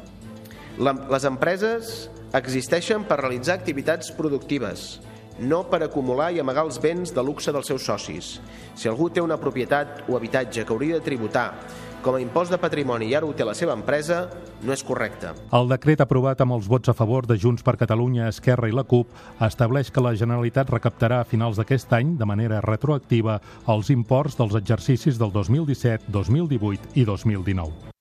Les 0.76 1.24
empreses 1.24 2.10
existeixen 2.34 3.04
per 3.06 3.20
realitzar 3.20 3.54
activitats 3.54 4.10
productives, 4.10 4.98
no 5.38 5.64
per 5.70 5.84
acumular 5.84 6.32
i 6.34 6.40
amagar 6.42 6.64
els 6.66 6.80
béns 6.82 7.14
de 7.14 7.22
luxe 7.22 7.52
dels 7.54 7.70
seus 7.70 7.86
socis. 7.86 8.40
Si 8.74 8.90
algú 8.90 9.08
té 9.10 9.22
una 9.22 9.38
propietat 9.38 10.04
o 10.08 10.18
habitatge 10.18 10.64
que 10.64 10.74
hauria 10.74 10.98
de 10.98 11.06
tributar 11.06 11.48
com 12.04 12.18
a 12.18 12.20
impost 12.20 12.52
de 12.52 12.60
patrimoni 12.60 13.08
i 13.08 13.14
ara 13.16 13.24
ho 13.24 13.32
té 13.32 13.46
la 13.48 13.56
seva 13.56 13.72
empresa, 13.72 14.26
no 14.62 14.74
és 14.76 14.84
correcte. 14.84 15.32
El 15.56 15.70
decret 15.72 16.04
aprovat 16.04 16.42
amb 16.44 16.58
els 16.58 16.68
vots 16.68 16.92
a 16.92 16.94
favor 16.94 17.24
de 17.26 17.38
Junts 17.40 17.64
per 17.64 17.78
Catalunya, 17.80 18.28
Esquerra 18.28 18.68
i 18.68 18.76
la 18.76 18.84
CUP 18.84 19.10
estableix 19.48 19.90
que 19.90 20.04
la 20.04 20.12
Generalitat 20.14 20.70
recaptarà 20.70 21.22
a 21.22 21.28
finals 21.28 21.56
d'aquest 21.56 21.96
any, 21.96 22.14
de 22.20 22.28
manera 22.28 22.60
retroactiva, 22.60 23.40
els 23.72 23.90
imports 23.94 24.36
dels 24.36 24.54
exercicis 24.60 25.18
del 25.18 25.32
2017, 25.32 26.12
2018 26.12 26.94
i 27.00 27.08
2019. 27.08 27.94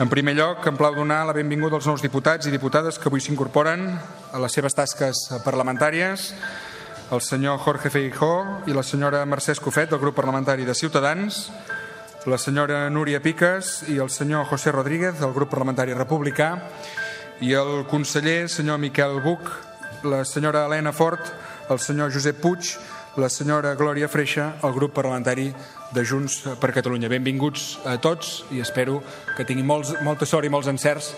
En 0.00 0.08
primer 0.08 0.32
lloc, 0.32 0.64
em 0.64 0.78
plau 0.78 0.94
donar 0.96 1.26
la 1.28 1.34
benvinguda 1.36 1.76
als 1.76 1.84
nous 1.90 2.00
diputats 2.00 2.46
i 2.48 2.54
diputades 2.54 2.96
que 2.96 3.10
avui 3.10 3.20
s'incorporen 3.20 3.82
a 4.32 4.38
les 4.40 4.54
seves 4.56 4.72
tasques 4.72 5.26
parlamentàries, 5.44 6.30
el 7.10 7.20
senyor 7.20 7.58
Jorge 7.58 7.90
Feijó 7.90 8.62
i 8.70 8.72
la 8.72 8.86
senyora 8.86 9.26
Mercè 9.26 9.52
Escofet, 9.52 9.90
del 9.90 10.00
grup 10.00 10.14
parlamentari 10.16 10.64
de 10.64 10.78
Ciutadans, 10.78 11.50
la 12.26 12.36
senyora 12.36 12.88
Núria 12.90 13.20
Piques 13.22 13.84
i 13.88 13.96
el 14.02 14.10
senyor 14.10 14.46
José 14.46 14.72
Rodríguez, 14.72 15.18
del 15.20 15.32
grup 15.32 15.50
parlamentari 15.52 15.94
republicà, 15.96 16.52
i 17.40 17.54
el 17.56 17.86
conseller, 17.88 18.48
senyor 18.52 18.78
Miquel 18.78 19.20
Buch, 19.24 19.48
la 20.04 20.24
senyora 20.24 20.66
Helena 20.66 20.92
Fort, 20.92 21.32
el 21.70 21.80
senyor 21.80 22.12
Josep 22.12 22.40
Puig, 22.42 22.74
la 23.16 23.30
senyora 23.32 23.74
Glòria 23.74 24.08
Freixa, 24.08 24.52
el 24.62 24.74
grup 24.76 24.94
parlamentari 24.94 25.48
de 25.94 26.04
Junts 26.04 26.42
per 26.60 26.72
Catalunya. 26.76 27.08
Benvinguts 27.10 27.80
a 27.88 27.96
tots 27.98 28.44
i 28.52 28.60
espero 28.60 29.00
que 29.36 29.46
tinguin 29.48 29.66
molts, 29.66 29.96
molta 30.04 30.28
sort 30.28 30.46
i 30.46 30.52
molts 30.52 30.70
encerts 30.70 31.14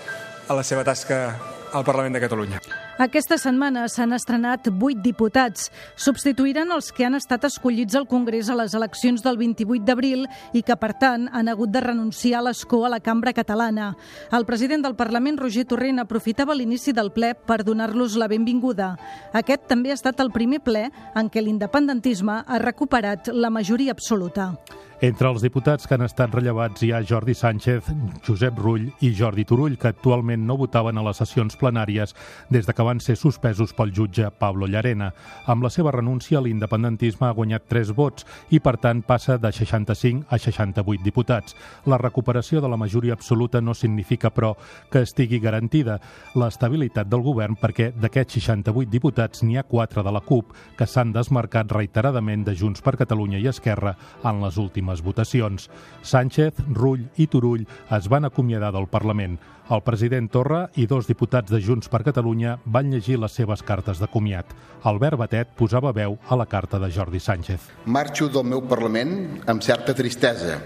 a 0.48 0.56
la 0.56 0.64
seva 0.64 0.86
tasca 0.86 1.24
al 1.72 1.84
Parlament 1.84 2.16
de 2.16 2.24
Catalunya. 2.24 2.71
Aquesta 3.00 3.38
setmana 3.40 3.86
s'han 3.88 4.12
estrenat 4.12 4.68
vuit 4.76 4.98
diputats. 5.00 5.70
Substituiran 5.96 6.74
els 6.74 6.90
que 6.92 7.06
han 7.06 7.16
estat 7.16 7.46
escollits 7.48 7.96
al 7.96 8.04
Congrés 8.06 8.50
a 8.52 8.56
les 8.58 8.74
eleccions 8.76 9.24
del 9.24 9.38
28 9.40 9.86
d'abril 9.88 10.26
i 10.52 10.60
que, 10.60 10.76
per 10.76 10.92
tant, 11.00 11.24
han 11.32 11.48
hagut 11.48 11.72
de 11.72 11.80
renunciar 11.80 12.42
a 12.42 12.46
l'escó 12.48 12.82
a 12.84 12.92
la 12.92 13.00
cambra 13.00 13.32
catalana. 13.32 13.94
El 14.30 14.44
president 14.44 14.84
del 14.84 14.96
Parlament, 14.96 15.40
Roger 15.40 15.64
Torrent, 15.64 16.02
aprofitava 16.04 16.54
l'inici 16.54 16.92
del 16.92 17.10
ple 17.16 17.32
per 17.34 17.62
donar-los 17.64 18.18
la 18.20 18.28
benvinguda. 18.28 18.92
Aquest 19.32 19.66
també 19.72 19.90
ha 19.90 19.96
estat 19.96 20.20
el 20.20 20.30
primer 20.30 20.60
ple 20.60 20.90
en 21.16 21.32
què 21.32 21.40
l'independentisme 21.40 22.42
ha 22.44 22.60
recuperat 22.60 23.32
la 23.32 23.50
majoria 23.50 23.96
absoluta. 23.96 24.52
Entre 25.02 25.26
els 25.26 25.42
diputats 25.42 25.88
que 25.88 25.96
han 25.96 26.04
estat 26.06 26.30
rellevats 26.30 26.84
hi 26.86 26.92
ha 26.94 27.00
Jordi 27.02 27.34
Sánchez, 27.34 27.88
Josep 28.22 28.58
Rull 28.62 28.84
i 29.02 29.08
Jordi 29.18 29.42
Turull, 29.42 29.74
que 29.74 29.88
actualment 29.90 30.44
no 30.46 30.54
votaven 30.60 30.94
a 30.94 31.02
les 31.02 31.18
sessions 31.18 31.56
plenàries 31.58 32.12
des 32.54 32.68
de 32.68 32.70
que 32.72 32.86
van 32.86 33.00
ser 33.02 33.16
suspesos 33.18 33.74
pel 33.74 33.90
jutge 33.90 34.30
Pablo 34.38 34.68
Llarena. 34.70 35.08
Amb 35.50 35.66
la 35.66 35.72
seva 35.74 35.90
renúncia, 35.90 36.38
l'independentisme 36.38 37.26
ha 37.26 37.34
guanyat 37.34 37.66
3 37.66 37.90
vots 37.98 38.28
i, 38.54 38.60
per 38.62 38.76
tant, 38.78 39.00
passa 39.02 39.40
de 39.42 39.50
65 39.50 40.28
a 40.30 40.38
68 40.38 41.02
diputats. 41.02 41.58
La 41.90 41.98
recuperació 41.98 42.62
de 42.62 42.70
la 42.70 42.78
majoria 42.78 43.18
absoluta 43.18 43.60
no 43.60 43.74
significa, 43.74 44.30
però, 44.30 44.52
que 44.86 45.02
estigui 45.02 45.42
garantida 45.42 45.98
l'estabilitat 46.38 47.10
del 47.10 47.26
govern 47.26 47.58
perquè 47.58 47.90
d'aquests 47.90 48.38
68 48.38 48.94
diputats 48.94 49.42
n'hi 49.42 49.58
ha 49.58 49.66
4 49.66 50.06
de 50.06 50.14
la 50.14 50.22
CUP 50.22 50.54
que 50.78 50.86
s'han 50.86 51.10
desmarcat 51.10 51.74
reiteradament 51.74 52.46
de 52.46 52.54
Junts 52.54 52.86
per 52.86 52.94
Catalunya 53.02 53.42
i 53.42 53.50
Esquerra 53.50 53.96
en 54.22 54.38
les 54.46 54.62
últimes 54.62 54.91
últimes 54.92 55.02
votacions. 55.02 55.70
Sánchez, 56.02 56.54
Rull 56.74 57.08
i 57.16 57.26
Turull 57.26 57.66
es 57.90 58.08
van 58.08 58.24
acomiadar 58.24 58.72
del 58.72 58.88
Parlament. 58.88 59.38
El 59.70 59.80
president 59.82 60.28
Torra 60.28 60.68
i 60.76 60.86
dos 60.86 61.06
diputats 61.06 61.50
de 61.50 61.60
Junts 61.60 61.88
per 61.88 62.02
Catalunya 62.04 62.58
van 62.64 62.90
llegir 62.90 63.18
les 63.18 63.32
seves 63.32 63.62
cartes 63.62 63.98
de 63.98 64.08
comiat. 64.08 64.46
Albert 64.82 65.16
Batet 65.16 65.48
posava 65.56 65.92
veu 65.92 66.18
a 66.28 66.36
la 66.36 66.46
carta 66.46 66.78
de 66.78 66.90
Jordi 66.90 67.20
Sánchez. 67.20 67.70
Marxo 67.86 68.28
del 68.28 68.44
meu 68.44 68.62
Parlament 68.68 69.42
amb 69.46 69.62
certa 69.62 69.94
tristesa 69.94 70.60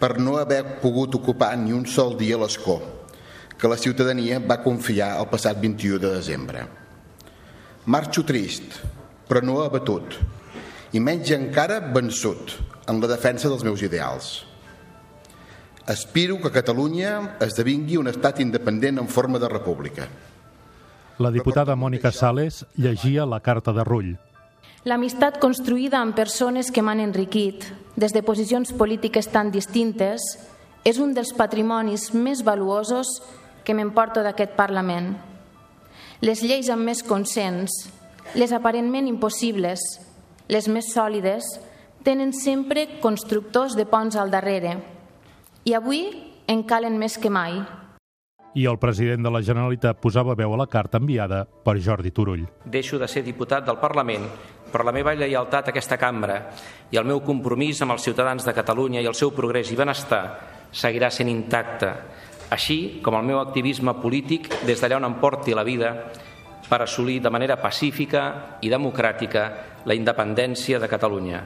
per 0.00 0.18
no 0.18 0.38
haver 0.38 0.80
pogut 0.82 1.14
ocupar 1.14 1.56
ni 1.56 1.72
un 1.72 1.86
sol 1.86 2.16
dia 2.18 2.36
l'escó 2.36 2.80
que 3.56 3.68
la 3.68 3.76
ciutadania 3.76 4.40
va 4.40 4.62
confiar 4.62 5.14
el 5.20 5.28
passat 5.30 5.60
21 5.60 6.00
de 6.02 6.10
desembre. 6.16 6.66
Marxo 7.86 8.24
trist, 8.24 8.80
però 9.28 9.40
no 9.44 9.60
abatut, 9.62 10.16
i 10.94 11.00
menys 11.02 11.32
encara 11.34 11.80
vençut 11.94 12.54
en 12.86 13.00
la 13.02 13.08
defensa 13.10 13.50
dels 13.50 13.64
meus 13.66 13.82
ideals. 13.82 14.44
Aspiro 15.90 16.38
que 16.40 16.52
Catalunya 16.54 17.36
esdevingui 17.44 17.98
un 17.98 18.08
estat 18.08 18.38
independent 18.40 19.02
en 19.02 19.08
forma 19.10 19.40
de 19.42 19.50
república. 19.50 20.06
La 21.18 21.30
diputada 21.34 21.74
Mònica 21.76 22.12
Sales 22.14 22.64
llegia 22.78 23.26
la 23.26 23.40
carta 23.40 23.74
de 23.74 23.84
Rull. 23.84 24.14
L'amistat 24.84 25.40
construïda 25.42 25.98
amb 26.00 26.14
persones 26.16 26.70
que 26.70 26.82
m'han 26.82 27.02
enriquit 27.02 27.66
des 27.96 28.14
de 28.14 28.22
posicions 28.22 28.72
polítiques 28.72 29.28
tan 29.32 29.50
distintes 29.50 30.22
és 30.84 30.98
un 31.00 31.14
dels 31.16 31.34
patrimonis 31.34 32.12
més 32.14 32.44
valuosos 32.44 33.18
que 33.64 33.74
m'emporto 33.74 34.22
d'aquest 34.22 34.54
Parlament. 34.56 35.14
Les 36.20 36.42
lleis 36.44 36.70
amb 36.70 36.86
més 36.86 37.02
consens, 37.02 37.72
les 38.34 38.52
aparentment 38.52 39.08
impossibles, 39.08 39.80
les 40.48 40.68
més 40.68 40.92
sòlides, 40.92 41.46
tenen 42.04 42.34
sempre 42.36 43.00
constructors 43.00 43.76
de 43.76 43.86
ponts 43.88 44.16
al 44.16 44.30
darrere. 44.30 44.76
I 45.64 45.72
avui 45.74 46.04
en 46.46 46.62
calen 46.68 46.98
més 47.00 47.16
que 47.16 47.32
mai. 47.32 47.56
I 48.54 48.66
el 48.70 48.78
president 48.78 49.24
de 49.24 49.32
la 49.34 49.40
Generalitat 49.42 49.98
posava 49.98 50.36
veu 50.38 50.52
a 50.54 50.58
la 50.60 50.68
carta 50.70 51.00
enviada 51.00 51.42
per 51.44 51.78
Jordi 51.82 52.12
Turull. 52.14 52.44
Deixo 52.64 53.00
de 53.00 53.08
ser 53.10 53.24
diputat 53.26 53.64
del 53.66 53.80
Parlament 53.82 54.28
per 54.70 54.84
la 54.86 54.92
meva 54.94 55.14
lleialtat 55.16 55.70
a 55.70 55.72
aquesta 55.72 55.98
cambra 55.98 56.36
i 56.92 57.00
el 57.00 57.08
meu 57.08 57.22
compromís 57.24 57.80
amb 57.82 57.96
els 57.96 58.04
ciutadans 58.06 58.44
de 58.46 58.54
Catalunya 58.54 59.02
i 59.02 59.08
el 59.10 59.16
seu 59.18 59.32
progrés 59.34 59.72
i 59.72 59.78
benestar 59.78 60.22
seguirà 60.74 61.10
sent 61.10 61.30
intacte, 61.30 61.90
així 62.50 63.00
com 63.02 63.16
el 63.18 63.26
meu 63.26 63.40
activisme 63.40 63.96
polític 64.02 64.50
des 64.66 64.78
d'allà 64.82 65.00
on 65.00 65.08
em 65.08 65.18
porti 65.22 65.54
la 65.54 65.66
vida 65.66 65.94
per 66.68 66.80
assolir 66.82 67.20
de 67.22 67.32
manera 67.32 67.58
pacífica 67.60 68.58
i 68.64 68.72
democràtica 68.72 69.44
la 69.84 69.96
independència 69.96 70.80
de 70.80 70.88
Catalunya. 70.88 71.44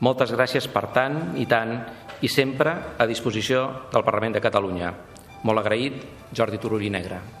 Moltes 0.00 0.32
gràcies 0.32 0.68
per 0.72 0.86
tant 0.94 1.36
i 1.36 1.46
tant 1.50 1.74
i 2.20 2.28
sempre 2.28 2.76
a 2.98 3.06
disposició 3.08 3.66
del 3.92 4.06
Parlament 4.06 4.38
de 4.38 4.44
Catalunya. 4.44 4.94
Molt 5.44 5.64
agraït, 5.64 6.02
Jordi 6.32 6.60
Turull 6.60 6.86
i 6.86 6.92
Negre. 6.92 7.39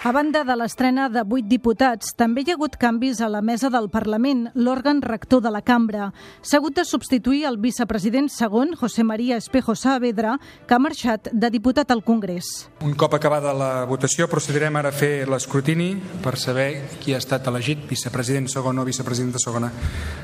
A 0.00 0.12
banda 0.16 0.46
de 0.48 0.54
l'estrena 0.56 1.10
de 1.12 1.20
vuit 1.28 1.44
diputats, 1.44 2.14
també 2.16 2.40
hi 2.40 2.48
ha 2.48 2.54
hagut 2.56 2.78
canvis 2.80 3.18
a 3.20 3.26
la 3.28 3.42
mesa 3.44 3.68
del 3.68 3.90
Parlament, 3.92 4.46
l'òrgan 4.56 5.02
rector 5.04 5.42
de 5.44 5.50
la 5.52 5.60
cambra. 5.60 6.06
S'ha 6.40 6.56
hagut 6.56 6.78
de 6.78 6.86
substituir 6.88 7.42
el 7.44 7.58
vicepresident 7.60 8.30
segon, 8.32 8.72
José 8.80 9.04
María 9.04 9.36
Espejo 9.36 9.74
Saavedra, 9.76 10.38
que 10.64 10.72
ha 10.72 10.78
marxat 10.80 11.28
de 11.32 11.50
diputat 11.52 11.92
al 11.92 12.00
Congrés. 12.02 12.48
Un 12.80 12.94
cop 12.96 13.12
acabada 13.12 13.52
la 13.52 13.84
votació, 13.84 14.24
procedirem 14.32 14.78
ara 14.80 14.88
a 14.88 14.96
fer 14.96 15.28
l'escrutini 15.28 15.90
per 16.24 16.38
saber 16.40 16.70
qui 17.04 17.12
ha 17.12 17.20
estat 17.20 17.52
elegit 17.52 17.84
vicepresident 17.90 18.48
segon 18.48 18.80
o 18.80 18.86
vicepresidenta 18.88 19.36
segona 19.36 19.68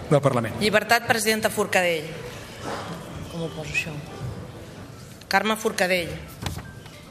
del 0.08 0.22
Parlament. 0.24 0.56
Llibertat, 0.64 1.04
presidenta 1.04 1.52
Forcadell. 1.52 2.08
Com 3.28 3.44
ho 3.44 3.52
poso 3.52 3.76
això? 3.76 3.92
Carme 5.28 5.60
Forcadell. 5.60 6.16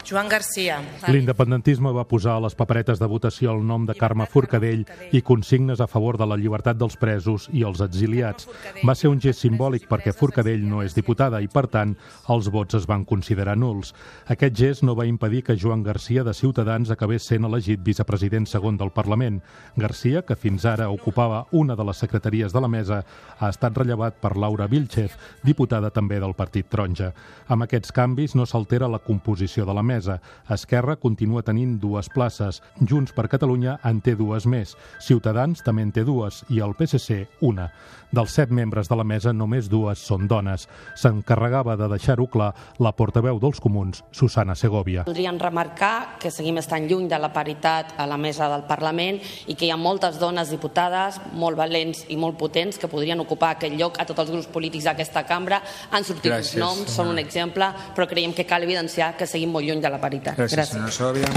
Joan 0.05 0.27
Garcia. 0.29 0.75
L'independentisme 1.09 1.89
va 1.89 2.03
posar 2.05 2.35
a 2.37 2.41
les 2.43 2.53
paperetes 2.53 2.99
de 3.01 3.07
votació 3.09 3.55
el 3.55 3.63
nom 3.65 3.87
de 3.89 3.95
Carme 3.97 4.27
Forcadell 4.29 4.83
i 5.17 5.21
consignes 5.25 5.79
a 5.81 5.87
favor 5.89 6.19
de 6.21 6.27
la 6.29 6.37
llibertat 6.37 6.77
dels 6.77 6.93
presos 7.01 7.47
i 7.49 7.63
els 7.65 7.81
exiliats. 7.81 8.45
Va 8.85 8.93
ser 8.93 9.09
un 9.09 9.17
gest 9.23 9.41
simbòlic 9.41 9.87
perquè 9.89 10.13
Forcadell 10.13 10.61
no 10.69 10.83
és 10.85 10.93
diputada 10.93 11.39
i, 11.41 11.49
per 11.49 11.65
tant, 11.73 11.95
els 12.29 12.51
vots 12.53 12.77
es 12.77 12.85
van 12.85 13.01
considerar 13.09 13.55
nuls. 13.57 13.95
Aquest 14.29 14.53
gest 14.59 14.85
no 14.85 14.93
va 14.93 15.07
impedir 15.09 15.41
que 15.47 15.57
Joan 15.57 15.81
Garcia 15.81 16.23
de 16.23 16.35
Ciutadans 16.37 16.93
acabés 16.93 17.25
sent 17.25 17.49
elegit 17.49 17.81
vicepresident 17.81 18.45
segon 18.45 18.77
del 18.77 18.93
Parlament. 18.93 19.41
Garcia, 19.75 20.21
que 20.21 20.37
fins 20.37 20.69
ara 20.69 20.91
ocupava 20.93 21.47
una 21.51 21.73
de 21.73 21.87
les 21.89 21.97
secretaries 21.97 22.53
de 22.53 22.61
la 22.61 22.69
mesa, 22.69 23.01
ha 23.39 23.49
estat 23.49 23.81
rellevat 23.81 24.21
per 24.21 24.35
Laura 24.37 24.69
Vilchev, 24.69 25.17
diputada 25.41 25.89
també 25.89 26.21
del 26.21 26.37
Partit 26.37 26.69
Taronja. 26.69 27.09
Amb 27.49 27.65
aquests 27.65 27.89
canvis 27.89 28.37
no 28.37 28.45
s'altera 28.45 28.91
la 28.91 29.01
composició 29.01 29.65
de 29.65 29.73
la 29.73 29.81
mesa 29.81 29.94
mesa. 29.95 30.19
Esquerra 30.51 30.97
continua 30.99 31.43
tenint 31.47 31.79
dues 31.79 32.11
places. 32.13 32.61
Junts 32.83 33.15
per 33.15 33.29
Catalunya 33.31 33.79
en 33.87 34.01
té 34.03 34.15
dues 34.19 34.45
més. 34.45 34.75
Ciutadans 34.99 35.63
també 35.65 35.87
en 35.87 35.95
té 35.95 36.03
dues 36.07 36.43
i 36.51 36.61
el 36.63 36.75
PSC 36.75 37.25
una. 37.41 37.71
Dels 38.15 38.31
set 38.37 38.51
membres 38.53 38.87
de 38.87 38.95
la 38.95 39.03
mesa, 39.03 39.33
només 39.33 39.67
dues 39.67 39.99
són 39.99 40.27
dones. 40.29 40.67
S'encarregava 40.95 41.75
de 41.75 41.89
deixar-ho 41.91 42.27
clar 42.31 42.51
la 42.79 42.93
portaveu 42.95 43.39
dels 43.41 43.59
comuns, 43.59 44.03
Susana 44.15 44.55
Segovia. 44.55 45.03
Voldríem 45.09 45.39
remarcar 45.41 46.17
que 46.21 46.31
seguim 46.31 46.61
estant 46.61 46.87
lluny 46.87 47.09
de 47.11 47.19
la 47.19 47.31
paritat 47.33 47.95
a 47.99 48.05
la 48.07 48.17
mesa 48.21 48.47
del 48.51 48.63
Parlament 48.69 49.19
i 49.51 49.55
que 49.55 49.67
hi 49.67 49.71
ha 49.73 49.79
moltes 49.79 50.19
dones 50.21 50.53
diputades 50.53 51.19
molt 51.33 51.59
valents 51.59 52.05
i 52.07 52.15
molt 52.19 52.37
potents 52.39 52.79
que 52.79 52.89
podrien 52.91 53.19
ocupar 53.19 53.55
aquest 53.55 53.75
lloc 53.75 53.99
a 53.99 54.07
tots 54.07 54.23
els 54.23 54.31
grups 54.31 54.51
polítics 54.53 54.87
d'aquesta 54.87 55.25
cambra. 55.27 55.59
Han 55.91 56.07
sortit 56.07 56.31
Gràcies, 56.31 56.55
uns 56.55 56.63
noms, 56.63 56.95
són 56.95 57.11
un 57.11 57.19
exemple, 57.19 57.67
però 57.97 58.07
creiem 58.07 58.35
que 58.37 58.47
cal 58.47 58.63
evidenciar 58.63 59.15
que 59.19 59.27
seguim 59.27 59.51
molt 59.51 59.67
lluny 59.67 59.83
de 59.85 59.93
la 59.93 60.01
paritat. 60.01 60.39
Gràcies, 60.41 60.97
Segovia. 60.97 61.29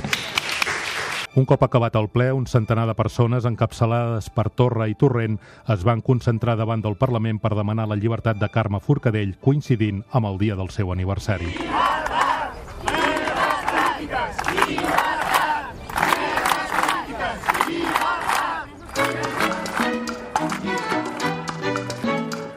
Un 1.38 1.44
cop 1.46 1.62
acabat 1.62 1.94
el 2.00 2.08
ple, 2.10 2.32
un 2.34 2.48
centenar 2.50 2.88
de 2.88 2.96
persones 2.98 3.44
encapçalades 3.46 4.26
per 4.34 4.48
Torra 4.50 4.88
i 4.90 4.96
Torrent 4.98 5.36
es 5.70 5.84
van 5.86 6.00
concentrar 6.02 6.56
davant 6.58 6.82
del 6.82 6.96
Parlament 6.98 7.38
per 7.38 7.52
demanar 7.54 7.86
la 7.86 7.98
llibertat 8.00 8.40
de 8.40 8.48
Carme 8.50 8.80
Forcadell, 8.82 9.36
coincidint 9.44 10.02
amb 10.10 10.26
el 10.32 10.40
dia 10.40 10.56
del 10.58 10.72
seu 10.74 10.90
aniversari. 10.90 11.52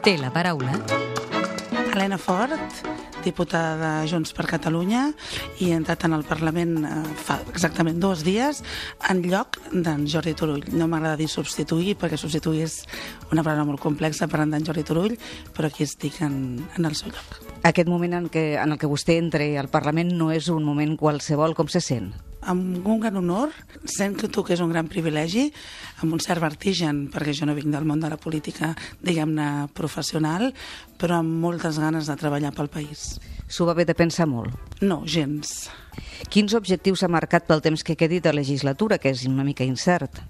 Té 0.02 0.16
la 0.18 0.32
paraula 0.34 0.74
Helena 1.92 2.18
Fort, 2.18 2.82
diputada 3.24 3.76
de 3.80 4.08
Junts 4.10 4.34
per 4.36 4.46
Catalunya 4.50 5.08
i 5.60 5.70
he 5.70 5.76
entrat 5.76 6.06
en 6.08 6.16
el 6.16 6.24
Parlament 6.28 6.74
eh, 6.84 6.94
fa 7.24 7.38
exactament 7.52 8.00
dos 8.02 8.24
dies 8.26 8.62
en 9.10 9.22
lloc 9.26 9.60
d'en 9.72 10.06
Jordi 10.10 10.34
Turull. 10.38 10.66
No 10.72 10.88
m'agrada 10.90 11.20
dir 11.20 11.30
substituir 11.30 11.96
perquè 12.00 12.18
substituir 12.20 12.66
és 12.66 12.80
una 13.30 13.44
paraula 13.44 13.68
molt 13.68 13.82
complexa 13.82 14.28
per 14.28 14.42
en 14.42 14.58
Jordi 14.66 14.84
Turull, 14.86 15.16
però 15.54 15.70
aquí 15.70 15.86
estic 15.86 16.20
en, 16.22 16.60
en 16.76 16.84
el 16.84 16.98
seu 16.98 17.12
lloc. 17.12 17.40
Aquest 17.62 17.88
moment 17.88 18.18
en, 18.18 18.28
què, 18.32 18.58
en 18.58 18.74
el 18.74 18.78
que 18.78 18.90
vostè 18.90 19.18
entra 19.20 19.46
al 19.58 19.70
Parlament 19.70 20.12
no 20.18 20.32
és 20.34 20.50
un 20.50 20.64
moment 20.66 20.96
qualsevol, 20.98 21.54
com 21.54 21.70
se 21.70 21.80
sent? 21.80 22.12
Amb 22.48 22.86
un 22.86 23.00
gran 23.00 23.16
honor, 23.20 23.52
sento 23.84 24.42
que 24.42 24.54
és 24.56 24.62
un 24.64 24.72
gran 24.72 24.88
privilegi, 24.90 25.48
amb 26.02 26.16
un 26.16 26.22
cert 26.22 26.42
vertigen, 26.42 27.06
perquè 27.12 27.34
jo 27.36 27.46
no 27.46 27.56
vinc 27.58 27.70
del 27.74 27.86
món 27.88 28.02
de 28.02 28.10
la 28.12 28.18
política, 28.20 28.72
diguem-ne, 29.02 29.68
professional, 29.76 30.50
però 30.98 31.20
amb 31.20 31.38
moltes 31.44 31.78
ganes 31.82 32.10
de 32.10 32.18
treballar 32.18 32.54
pel 32.56 32.70
país. 32.72 33.20
S'ho 33.48 33.66
va 33.68 33.76
haver 33.76 33.86
de 33.86 33.96
pensar 33.98 34.26
molt? 34.26 34.54
No, 34.80 35.02
gens. 35.06 35.68
Quins 36.32 36.54
objectius 36.56 37.02
s'ha 37.02 37.10
marcat 37.12 37.46
pel 37.46 37.62
temps 37.62 37.84
que 37.84 37.98
quedi 38.00 38.22
de 38.24 38.32
legislatura, 38.32 38.98
que 38.98 39.12
és 39.12 39.26
una 39.28 39.44
mica 39.44 39.66
incert? 39.66 40.22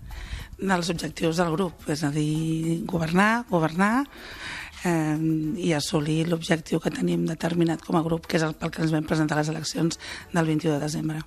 dels 0.62 0.90
objectius 0.92 1.40
del 1.40 1.50
grup, 1.50 1.88
és 1.90 2.04
a 2.06 2.10
dir, 2.14 2.82
governar, 2.86 3.44
governar 3.50 4.04
eh, 4.86 5.18
i 5.58 5.72
assolir 5.74 6.28
l'objectiu 6.28 6.80
que 6.82 6.92
tenim 6.94 7.26
determinat 7.26 7.82
com 7.82 7.98
a 7.98 8.04
grup, 8.06 8.28
que 8.28 8.38
és 8.38 8.46
el 8.46 8.54
pel 8.58 8.70
que 8.70 8.84
ens 8.84 8.94
vam 8.94 9.06
presentar 9.08 9.38
a 9.38 9.42
les 9.42 9.50
eleccions 9.52 9.98
del 10.32 10.46
21 10.46 10.76
de 10.76 10.84
desembre. 10.84 11.24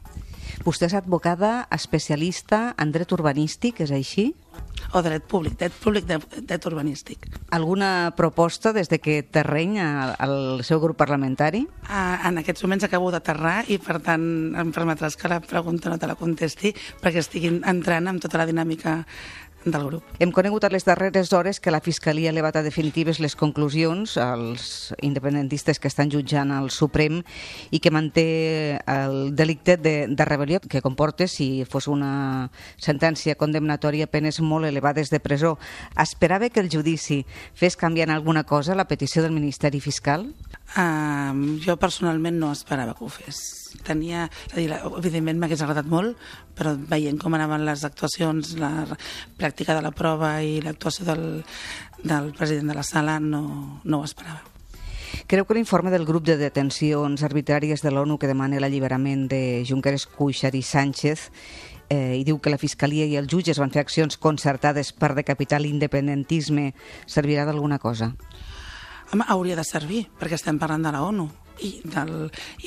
Vostè 0.63 0.87
és 0.87 0.95
advocada 0.95 1.67
especialista 1.75 2.73
en 2.79 2.93
dret 2.95 3.11
urbanístic, 3.11 3.81
és 3.83 3.91
així? 3.91 4.31
O 4.95 5.01
dret 5.03 5.25
públic, 5.27 5.57
dret 5.59 5.73
públic, 5.81 6.05
dret 6.07 6.65
urbanístic. 6.69 7.25
Alguna 7.51 8.13
proposta 8.15 8.71
des 8.71 8.87
de 8.87 8.99
que 9.03 9.17
terreny 9.23 9.79
al 9.81 10.63
seu 10.63 10.79
grup 10.79 10.97
parlamentari? 11.01 11.65
Ah, 11.89 12.21
en 12.29 12.39
aquests 12.39 12.63
moments 12.63 12.85
acabo 12.87 13.11
d'aterrar 13.11 13.65
i, 13.67 13.79
per 13.81 13.99
tant, 14.05 14.23
em 14.55 14.71
permetràs 14.75 15.17
que 15.19 15.31
la 15.31 15.41
pregunta 15.43 15.91
no 15.91 15.99
te 15.99 16.07
la 16.07 16.15
contesti 16.19 16.71
perquè 17.01 17.23
estic 17.23 17.49
entrant 17.51 18.07
amb 18.07 18.23
tota 18.23 18.39
la 18.39 18.47
dinàmica 18.47 19.01
del 19.65 19.85
grup. 19.85 20.03
Hem 20.19 20.31
conegut 20.31 20.63
a 20.63 20.69
les 20.69 20.85
darreres 20.85 21.33
hores 21.33 21.59
que 21.59 21.73
la 21.73 21.81
Fiscalia 21.81 22.29
ha 22.29 22.33
elevat 22.33 22.55
a 22.55 22.63
definitives 22.63 23.19
les 23.19 23.35
conclusions 23.35 24.15
als 24.21 24.93
independentistes 25.01 25.79
que 25.81 25.89
estan 25.89 26.11
jutjant 26.13 26.53
al 26.53 26.69
Suprem 26.71 27.23
i 27.71 27.81
que 27.81 27.91
manté 27.91 28.79
el 28.85 29.35
delicte 29.35 29.77
de, 29.77 29.95
de 30.07 30.27
rebel·lió 30.27 30.61
que 30.61 30.83
comporta, 30.85 31.27
si 31.27 31.65
fos 31.65 31.89
una 31.91 32.51
sentència 32.77 33.35
condemnatòria, 33.35 34.07
penes 34.07 34.39
molt 34.39 34.69
elevades 34.69 35.09
de 35.09 35.19
presó. 35.19 35.57
Esperava 35.99 36.49
que 36.49 36.61
el 36.61 36.69
judici 36.71 37.23
fes 37.53 37.75
canviar 37.75 38.09
alguna 38.11 38.45
cosa 38.45 38.75
la 38.75 38.87
petició 38.87 39.23
del 39.23 39.33
Ministeri 39.33 39.81
Fiscal? 39.81 40.29
Uh, 40.73 41.61
jo 41.63 41.77
personalment 41.79 42.35
no 42.41 42.49
esperava 42.51 42.95
que 42.97 43.05
ho 43.05 43.11
fes. 43.11 43.37
Tenia, 43.85 44.25
és 44.49 44.55
a 44.55 44.57
dir, 44.57 44.65
evidentment 44.97 45.37
m'hagués 45.39 45.61
agradat 45.63 45.87
molt, 45.87 46.17
però 46.57 46.73
veient 46.89 47.19
com 47.21 47.37
anaven 47.37 47.63
les 47.67 47.85
actuacions, 47.87 48.55
la 48.59 48.71
pràctica 49.37 49.77
de 49.77 49.85
la 49.85 49.93
prova 49.95 50.39
i 50.43 50.57
l'actuació 50.65 51.05
del, 51.07 51.23
del 52.01 52.33
president 52.35 52.73
de 52.73 52.79
la 52.81 52.83
sala, 52.83 53.19
no, 53.21 53.45
no 53.83 54.01
ho 54.01 54.09
esperava. 54.09 54.41
Creu 55.31 55.45
que 55.45 55.55
l'informe 55.55 55.93
del 55.93 56.03
grup 56.05 56.25
de 56.27 56.35
detencions 56.37 57.23
arbitràries 57.23 57.81
de 57.85 57.93
l'ONU 57.93 58.17
que 58.19 58.27
demana 58.27 58.59
l'alliberament 58.59 59.29
de 59.31 59.63
Junqueras, 59.67 60.09
Cuixart 60.11 60.57
i 60.59 60.63
Sánchez 60.65 61.29
eh, 61.89 62.17
i 62.19 62.23
diu 62.27 62.39
que 62.41 62.51
la 62.51 62.59
Fiscalia 62.61 63.07
i 63.07 63.15
els 63.19 63.29
jutges 63.31 63.61
van 63.61 63.71
fer 63.71 63.85
accions 63.85 64.19
concertades 64.21 64.91
per 64.93 65.13
decapitar 65.15 65.61
l'independentisme 65.61 66.73
servirà 67.07 67.45
d'alguna 67.45 67.79
cosa? 67.79 68.11
Home, 69.15 69.23
hauria 69.31 69.55
de 69.55 69.63
servir, 69.63 70.01
perquè 70.19 70.35
estem 70.35 70.57
parlant 70.59 70.83
de 70.83 70.91
la 70.91 70.99
ONU 71.07 71.29
i 71.63 71.69
del, 71.87 72.09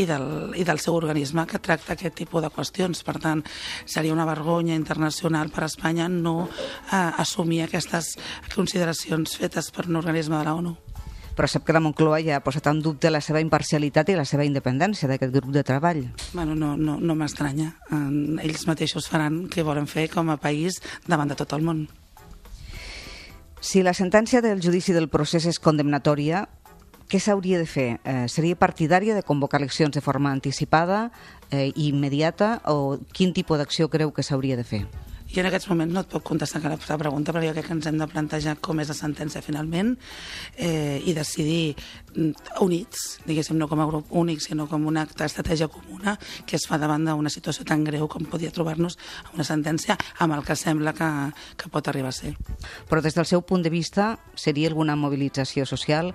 i, 0.01 0.07
del, 0.09 0.55
i 0.57 0.63
del 0.65 0.79
seu 0.81 0.95
organisme 0.97 1.43
que 1.45 1.59
tracta 1.61 1.93
aquest 1.93 2.15
tipus 2.17 2.41
de 2.41 2.49
qüestions. 2.49 3.03
Per 3.05 3.19
tant, 3.21 3.43
seria 3.85 4.15
una 4.15 4.25
vergonya 4.25 4.73
internacional 4.73 5.53
per 5.53 5.67
a 5.67 5.69
Espanya 5.69 6.07
no 6.09 6.49
eh, 6.49 6.97
assumir 6.97 7.67
aquestes 7.67 8.15
consideracions 8.55 9.37
fetes 9.37 9.69
per 9.77 9.91
un 9.93 10.01
organisme 10.01 10.39
de 10.39 10.49
la 10.49 10.57
ONU. 10.57 10.73
Però 11.37 11.53
sap 11.53 11.69
que 11.69 11.77
la 11.77 11.85
Moncloa 11.85 12.23
ja 12.25 12.41
ha 12.41 12.47
posat 12.49 12.73
en 12.73 12.81
dubte 12.81 13.13
la 13.13 13.21
seva 13.21 13.45
imparcialitat 13.45 14.09
i 14.09 14.17
la 14.17 14.25
seva 14.25 14.49
independència 14.49 15.13
d'aquest 15.13 15.37
grup 15.37 15.53
de 15.53 15.69
treball. 15.69 16.07
Bueno, 16.33 16.57
no, 16.57 16.79
no, 16.81 16.97
no 16.97 17.21
m'estranya. 17.21 17.75
Ells 17.93 18.65
mateixos 18.73 19.13
faran 19.13 19.45
què 19.53 19.69
volen 19.69 19.87
fer 19.87 20.09
com 20.17 20.33
a 20.33 20.41
país 20.41 20.81
davant 21.05 21.29
de 21.29 21.37
tot 21.37 21.53
el 21.53 21.69
món. 21.69 21.91
Si 23.61 23.83
la 23.83 23.93
sentència 23.93 24.41
del 24.41 24.63
judici 24.63 24.95
del 24.95 25.09
procés 25.11 25.47
és 25.51 25.59
condemnatòria, 25.59 26.45
què 27.09 27.19
s'hauria 27.19 27.59
de 27.59 27.67
fer? 27.67 27.89
Eh, 28.05 28.29
seria 28.29 28.59
partidària 28.59 29.17
de 29.17 29.25
convocar 29.27 29.59
eleccions 29.59 29.95
de 29.97 30.05
forma 30.05 30.31
anticipada 30.31 31.09
eh, 31.51 31.73
i 31.75 31.89
immediata 31.89 32.59
o 32.71 32.99
quin 33.17 33.33
tipus 33.33 33.59
d'acció 33.59 33.89
creu 33.89 34.13
que 34.13 34.23
s'hauria 34.23 34.57
de 34.61 34.65
fer? 34.69 34.83
Jo 35.29 35.43
en 35.43 35.49
aquests 35.51 35.69
moments 35.69 35.93
no 35.93 36.03
et 36.05 36.09
puc 36.09 36.25
contestar 36.25 36.63
aquesta 36.63 36.97
pregunta 37.01 37.35
perquè 37.35 37.51
jo 37.51 37.55
crec 37.57 37.67
que 37.69 37.75
ens 37.77 37.89
hem 37.91 37.99
de 38.01 38.07
plantejar 38.09 38.57
com 38.65 38.81
és 38.81 38.89
la 38.89 38.97
sentència 38.97 39.43
finalment 39.45 39.93
eh, 40.57 41.03
i 41.05 41.13
decidir 41.17 41.75
mm, 42.15 42.55
units, 42.65 43.05
diguéssim, 43.27 43.59
no 43.61 43.69
com 43.69 43.83
a 43.85 43.89
grup 43.91 44.09
únic, 44.17 44.41
sinó 44.45 44.69
com 44.71 44.87
una 44.89 45.05
estratègia 45.05 45.69
comuna 45.69 46.17
que 46.47 46.57
es 46.57 46.65
fa 46.69 46.81
davant 46.81 47.05
d'una 47.05 47.33
situació 47.33 47.67
tan 47.69 47.85
greu 47.85 48.09
com 48.09 48.25
podia 48.25 48.55
trobar-nos 48.55 48.97
una 49.35 49.45
sentència 49.45 49.99
amb 50.19 50.39
el 50.39 50.47
que 50.47 50.57
sembla 50.57 50.97
que, 50.97 51.11
que 51.61 51.71
pot 51.73 51.93
arribar 51.93 52.15
a 52.15 52.17
ser. 52.17 52.35
Però 52.89 53.05
des 53.05 53.17
del 53.19 53.29
seu 53.29 53.45
punt 53.45 53.63
de 53.63 53.75
vista 53.75 54.15
seria 54.35 54.73
alguna 54.73 54.97
mobilització 54.97 55.69
social 55.69 56.15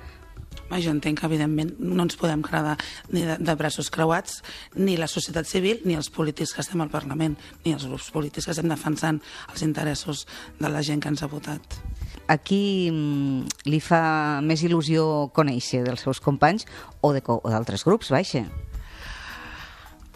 jo 0.82 0.92
entenc 0.94 1.20
que, 1.20 1.28
evidentment, 1.28 1.74
no 1.80 2.06
ens 2.06 2.18
podem 2.18 2.42
quedar 2.46 2.78
ni 3.12 3.24
de, 3.28 3.38
de 3.38 3.56
braços 3.60 3.92
creuats, 3.94 4.42
ni 4.76 4.98
la 4.98 5.10
societat 5.12 5.48
civil, 5.50 5.82
ni 5.86 5.98
els 5.98 6.10
polítics 6.14 6.54
que 6.56 6.64
estem 6.64 6.82
al 6.82 6.92
Parlament, 6.94 7.38
ni 7.66 7.76
els 7.76 7.86
grups 7.90 8.10
polítics 8.14 8.48
que 8.48 8.56
estem 8.56 8.72
defensant 8.72 9.22
els 9.52 9.66
interessos 9.66 10.26
de 10.60 10.72
la 10.72 10.82
gent 10.82 11.04
que 11.04 11.12
ens 11.14 11.24
ha 11.24 11.32
votat. 11.32 11.80
A 12.32 12.38
qui 12.40 12.90
mm, 12.90 13.68
li 13.70 13.82
fa 13.84 14.42
més 14.42 14.64
il·lusió 14.64 15.30
conèixer 15.36 15.84
dels 15.86 16.06
seus 16.06 16.24
companys 16.24 16.66
o 17.02 17.12
d'altres 17.14 17.84
grups, 17.86 18.14
baixa? 18.16 18.46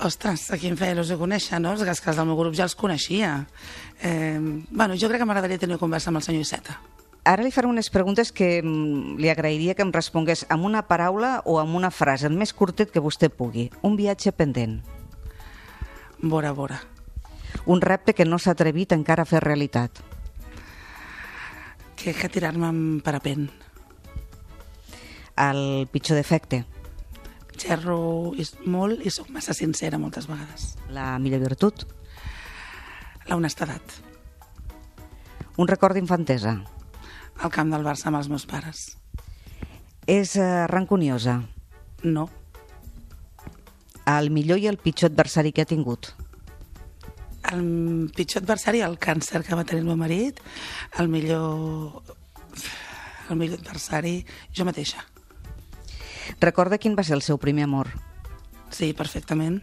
Ostres, 0.08 0.52
a 0.54 0.60
qui 0.62 0.70
em 0.70 0.78
feia 0.78 0.94
il·lusió 0.94 1.18
conèixer, 1.18 1.58
no? 1.60 1.74
Els 1.74 1.82
els 1.82 2.06
del 2.06 2.30
meu 2.30 2.38
grup 2.38 2.54
ja 2.56 2.68
els 2.68 2.78
coneixia. 2.78 3.48
Eh, 4.00 4.38
bueno, 4.70 4.94
jo 4.94 5.10
crec 5.10 5.22
que 5.22 5.26
m'agradaria 5.26 5.58
tenir 5.58 5.76
una 5.76 5.82
conversa 5.82 6.14
amb 6.14 6.22
el 6.22 6.28
senyor 6.28 6.46
Iceta. 6.46 6.78
Ara 7.28 7.44
li 7.44 7.52
faré 7.52 7.68
unes 7.68 7.90
preguntes 7.92 8.30
que 8.32 8.62
mm, 8.64 9.18
li 9.20 9.28
agrairia 9.28 9.74
que 9.76 9.84
em 9.84 9.92
respongués 9.92 10.46
amb 10.54 10.64
una 10.64 10.86
paraula 10.88 11.42
o 11.44 11.58
amb 11.60 11.76
una 11.76 11.90
frase, 11.92 12.30
el 12.30 12.38
més 12.40 12.54
curtet 12.56 12.94
que 12.94 13.04
vostè 13.04 13.28
pugui. 13.28 13.66
Un 13.84 13.98
viatge 14.00 14.32
pendent. 14.32 14.78
Vora, 16.22 16.54
vora. 16.56 16.80
Un 17.68 17.84
repte 17.84 18.16
que 18.16 18.24
no 18.24 18.40
s'ha 18.40 18.54
atrevit 18.56 18.96
encara 18.96 19.26
a 19.26 19.30
fer 19.30 19.42
realitat. 19.44 20.00
Que, 22.00 22.14
que 22.16 22.32
tirar-me 22.32 22.70
amb 22.70 23.04
parapent. 23.04 23.50
El 25.36 25.62
pitjor 25.92 26.16
defecte. 26.16 26.62
Xerro 27.60 28.32
is 28.40 28.54
molt 28.64 29.04
i 29.04 29.12
sóc 29.12 29.28
massa 29.36 29.52
sincera 29.58 30.00
moltes 30.00 30.32
vegades. 30.32 30.78
La 30.96 31.18
millor 31.20 31.44
virtut. 31.44 31.84
La 33.28 33.36
honestedat. 33.36 34.00
Un 35.58 35.68
record 35.68 36.00
d'infantesa. 36.00 36.56
Al 37.42 37.52
camp 37.54 37.74
del 37.74 37.86
Barça 37.86 38.10
amb 38.10 38.20
els 38.20 38.30
meus 38.32 38.46
pares. 38.50 38.98
És 40.08 40.36
eh, 40.40 40.66
rancuniosa. 40.72 41.42
No. 42.04 42.30
El 44.08 44.32
millor 44.32 44.62
i 44.62 44.70
el 44.72 44.80
pitjor 44.80 45.12
adversari 45.12 45.52
que 45.52 45.66
ha 45.66 45.70
tingut. 45.70 46.14
El 47.52 48.10
pitjor 48.16 48.44
adversari, 48.44 48.82
el 48.84 48.98
càncer 49.00 49.44
que 49.44 49.56
va 49.56 49.66
tenir 49.68 49.84
el 49.84 49.90
meu 49.92 50.00
marit, 50.00 50.40
el 51.00 51.12
millor, 51.12 52.02
el 53.30 53.40
millor 53.40 53.62
adversari, 53.62 54.18
jo 54.56 54.68
mateixa. 54.68 55.04
Recorda 56.42 56.80
quin 56.80 56.96
va 56.98 57.06
ser 57.08 57.16
el 57.16 57.24
seu 57.24 57.40
primer 57.40 57.68
amor? 57.68 57.92
Sí, 58.72 58.92
perfectament. 58.94 59.62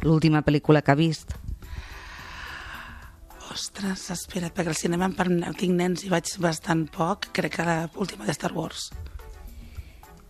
L'última 0.00 0.40
pel·lícula 0.44 0.80
que 0.84 0.92
ha 0.92 1.00
vist? 1.00 1.36
Ostres, 3.50 4.04
espera, 4.14 4.48
perquè 4.54 4.70
al 4.70 4.78
cinema 4.78 5.08
em 5.08 5.14
perm- 5.16 5.42
tinc 5.58 5.74
nens 5.74 6.04
i 6.06 6.10
vaig 6.12 6.28
bastant 6.38 6.84
poc, 6.94 7.30
crec 7.34 7.56
que 7.56 7.64
l'última 7.96 8.26
de 8.28 8.34
Star 8.36 8.52
Wars. 8.54 8.90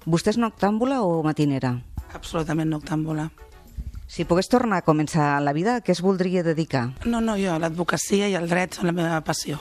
Vostè 0.06 0.33
és 0.33 0.38
noctàmbula 0.40 1.02
o 1.04 1.22
matinera? 1.22 1.74
Absolutament 2.16 2.70
noctàmbula. 2.72 3.28
Si 4.11 4.24
pogués 4.24 4.48
tornar 4.48 4.78
a 4.80 4.87
començar 4.87 5.37
la 5.44 5.52
vida, 5.52 5.76
a 5.76 5.83
què 5.85 5.92
es 5.92 6.00
voldria 6.02 6.42
dedicar? 6.42 6.88
No, 7.04 7.20
no, 7.20 7.37
jo, 7.38 7.59
l'advocacia 7.61 8.26
i 8.28 8.35
el 8.35 8.48
dret 8.48 8.74
són 8.74 8.88
la 8.88 8.96
meva 8.96 9.20
passió. 9.22 9.61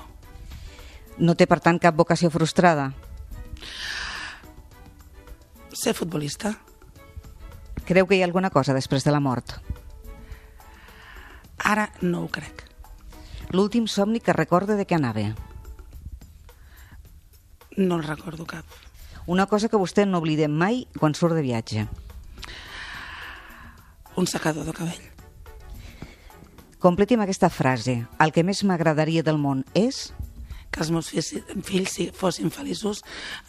No 1.20 1.36
té, 1.36 1.46
per 1.46 1.60
tant, 1.60 1.78
cap 1.84 1.96
vocació 2.00 2.32
frustrada? 2.32 2.94
Ser 5.76 5.94
futbolista. 5.94 6.56
Creu 7.86 8.08
que 8.08 8.16
hi 8.16 8.24
ha 8.24 8.26
alguna 8.30 8.50
cosa 8.50 8.74
després 8.74 9.04
de 9.04 9.12
la 9.12 9.20
mort? 9.20 9.58
Ara 11.60 11.90
no 12.02 12.24
ho 12.24 12.32
crec. 12.32 12.69
L'últim 13.50 13.88
somni 13.90 14.20
que 14.22 14.34
recorde 14.36 14.76
de 14.78 14.86
què 14.86 14.94
anava? 15.00 15.32
No 17.78 17.98
en 17.98 18.04
recordo 18.06 18.46
cap. 18.46 18.66
Una 19.26 19.48
cosa 19.50 19.70
que 19.70 19.80
vostè 19.82 20.06
no 20.06 20.22
oblidem 20.22 20.54
mai 20.54 20.84
quan 21.00 21.16
surt 21.18 21.34
de 21.34 21.42
viatge. 21.42 21.88
Un 24.22 24.30
secador 24.30 24.68
de 24.68 24.76
cabell. 24.78 25.06
Completi 26.80 27.18
amb 27.18 27.26
aquesta 27.26 27.50
frase. 27.50 28.04
El 28.22 28.32
que 28.36 28.46
més 28.46 28.62
m'agradaria 28.64 29.26
del 29.26 29.42
món 29.42 29.66
és... 29.74 30.10
Que 30.70 30.84
els 30.86 30.92
meus 30.94 31.10
fills, 31.10 31.96
fossin 32.14 32.54
feliços 32.54 33.02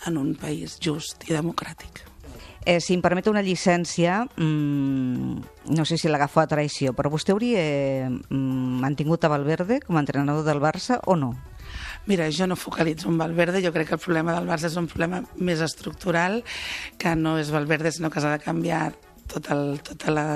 en 0.08 0.16
un 0.16 0.32
país 0.40 0.78
just 0.80 1.28
i 1.28 1.36
democràtic. 1.36 2.09
Eh, 2.66 2.80
si 2.84 2.92
em 2.92 3.00
permet 3.00 3.28
una 3.30 3.40
llicència, 3.40 4.20
mmm, 4.36 5.70
no 5.72 5.84
sé 5.88 5.96
si 5.96 6.10
l'agafo 6.12 6.42
a 6.42 6.48
traïció, 6.48 6.92
però 6.92 7.08
vostè 7.12 7.32
hauria 7.32 7.62
mm, 8.10 8.80
mantingut 8.82 9.24
a 9.24 9.30
Valverde 9.32 9.80
com 9.80 9.96
a 9.96 10.02
entrenador 10.04 10.44
del 10.44 10.60
Barça 10.60 11.00
o 11.06 11.16
no? 11.16 11.32
Mira, 12.06 12.28
jo 12.32 12.46
no 12.46 12.56
focalitzo 12.56 13.08
en 13.08 13.16
Valverde, 13.20 13.62
jo 13.64 13.72
crec 13.72 13.88
que 13.88 13.96
el 13.96 14.02
problema 14.02 14.34
del 14.36 14.48
Barça 14.48 14.68
és 14.68 14.76
un 14.76 14.88
problema 14.90 15.22
més 15.36 15.60
estructural, 15.64 16.42
que 16.98 17.14
no 17.16 17.38
és 17.40 17.52
Valverde, 17.52 17.92
sinó 17.92 18.10
que 18.10 18.20
s'ha 18.20 18.34
de 18.36 18.44
canviar 18.44 18.90
tot 19.30 19.50
el, 19.54 19.78
tota 19.86 20.12
la 20.12 20.26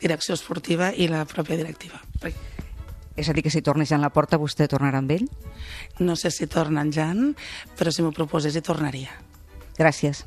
direcció 0.00 0.36
esportiva 0.36 0.92
i 0.92 1.08
la 1.08 1.24
pròpia 1.26 1.56
directiva. 1.58 1.98
És 3.16 3.28
a 3.28 3.34
dir, 3.34 3.42
que 3.44 3.52
si 3.52 3.62
torna 3.64 3.86
Jan 3.88 4.04
Laporta, 4.04 4.38
vostè 4.40 4.68
tornarà 4.70 5.00
amb 5.02 5.10
ell? 5.14 5.26
No 6.00 6.16
sé 6.16 6.30
si 6.30 6.46
torna 6.46 6.84
en 6.84 6.92
Jan, 6.92 7.32
però 7.78 7.92
si 7.92 8.04
m'ho 8.04 8.12
proposés 8.14 8.56
hi 8.56 8.64
tornaria. 8.64 9.12
Gràcies. 9.78 10.26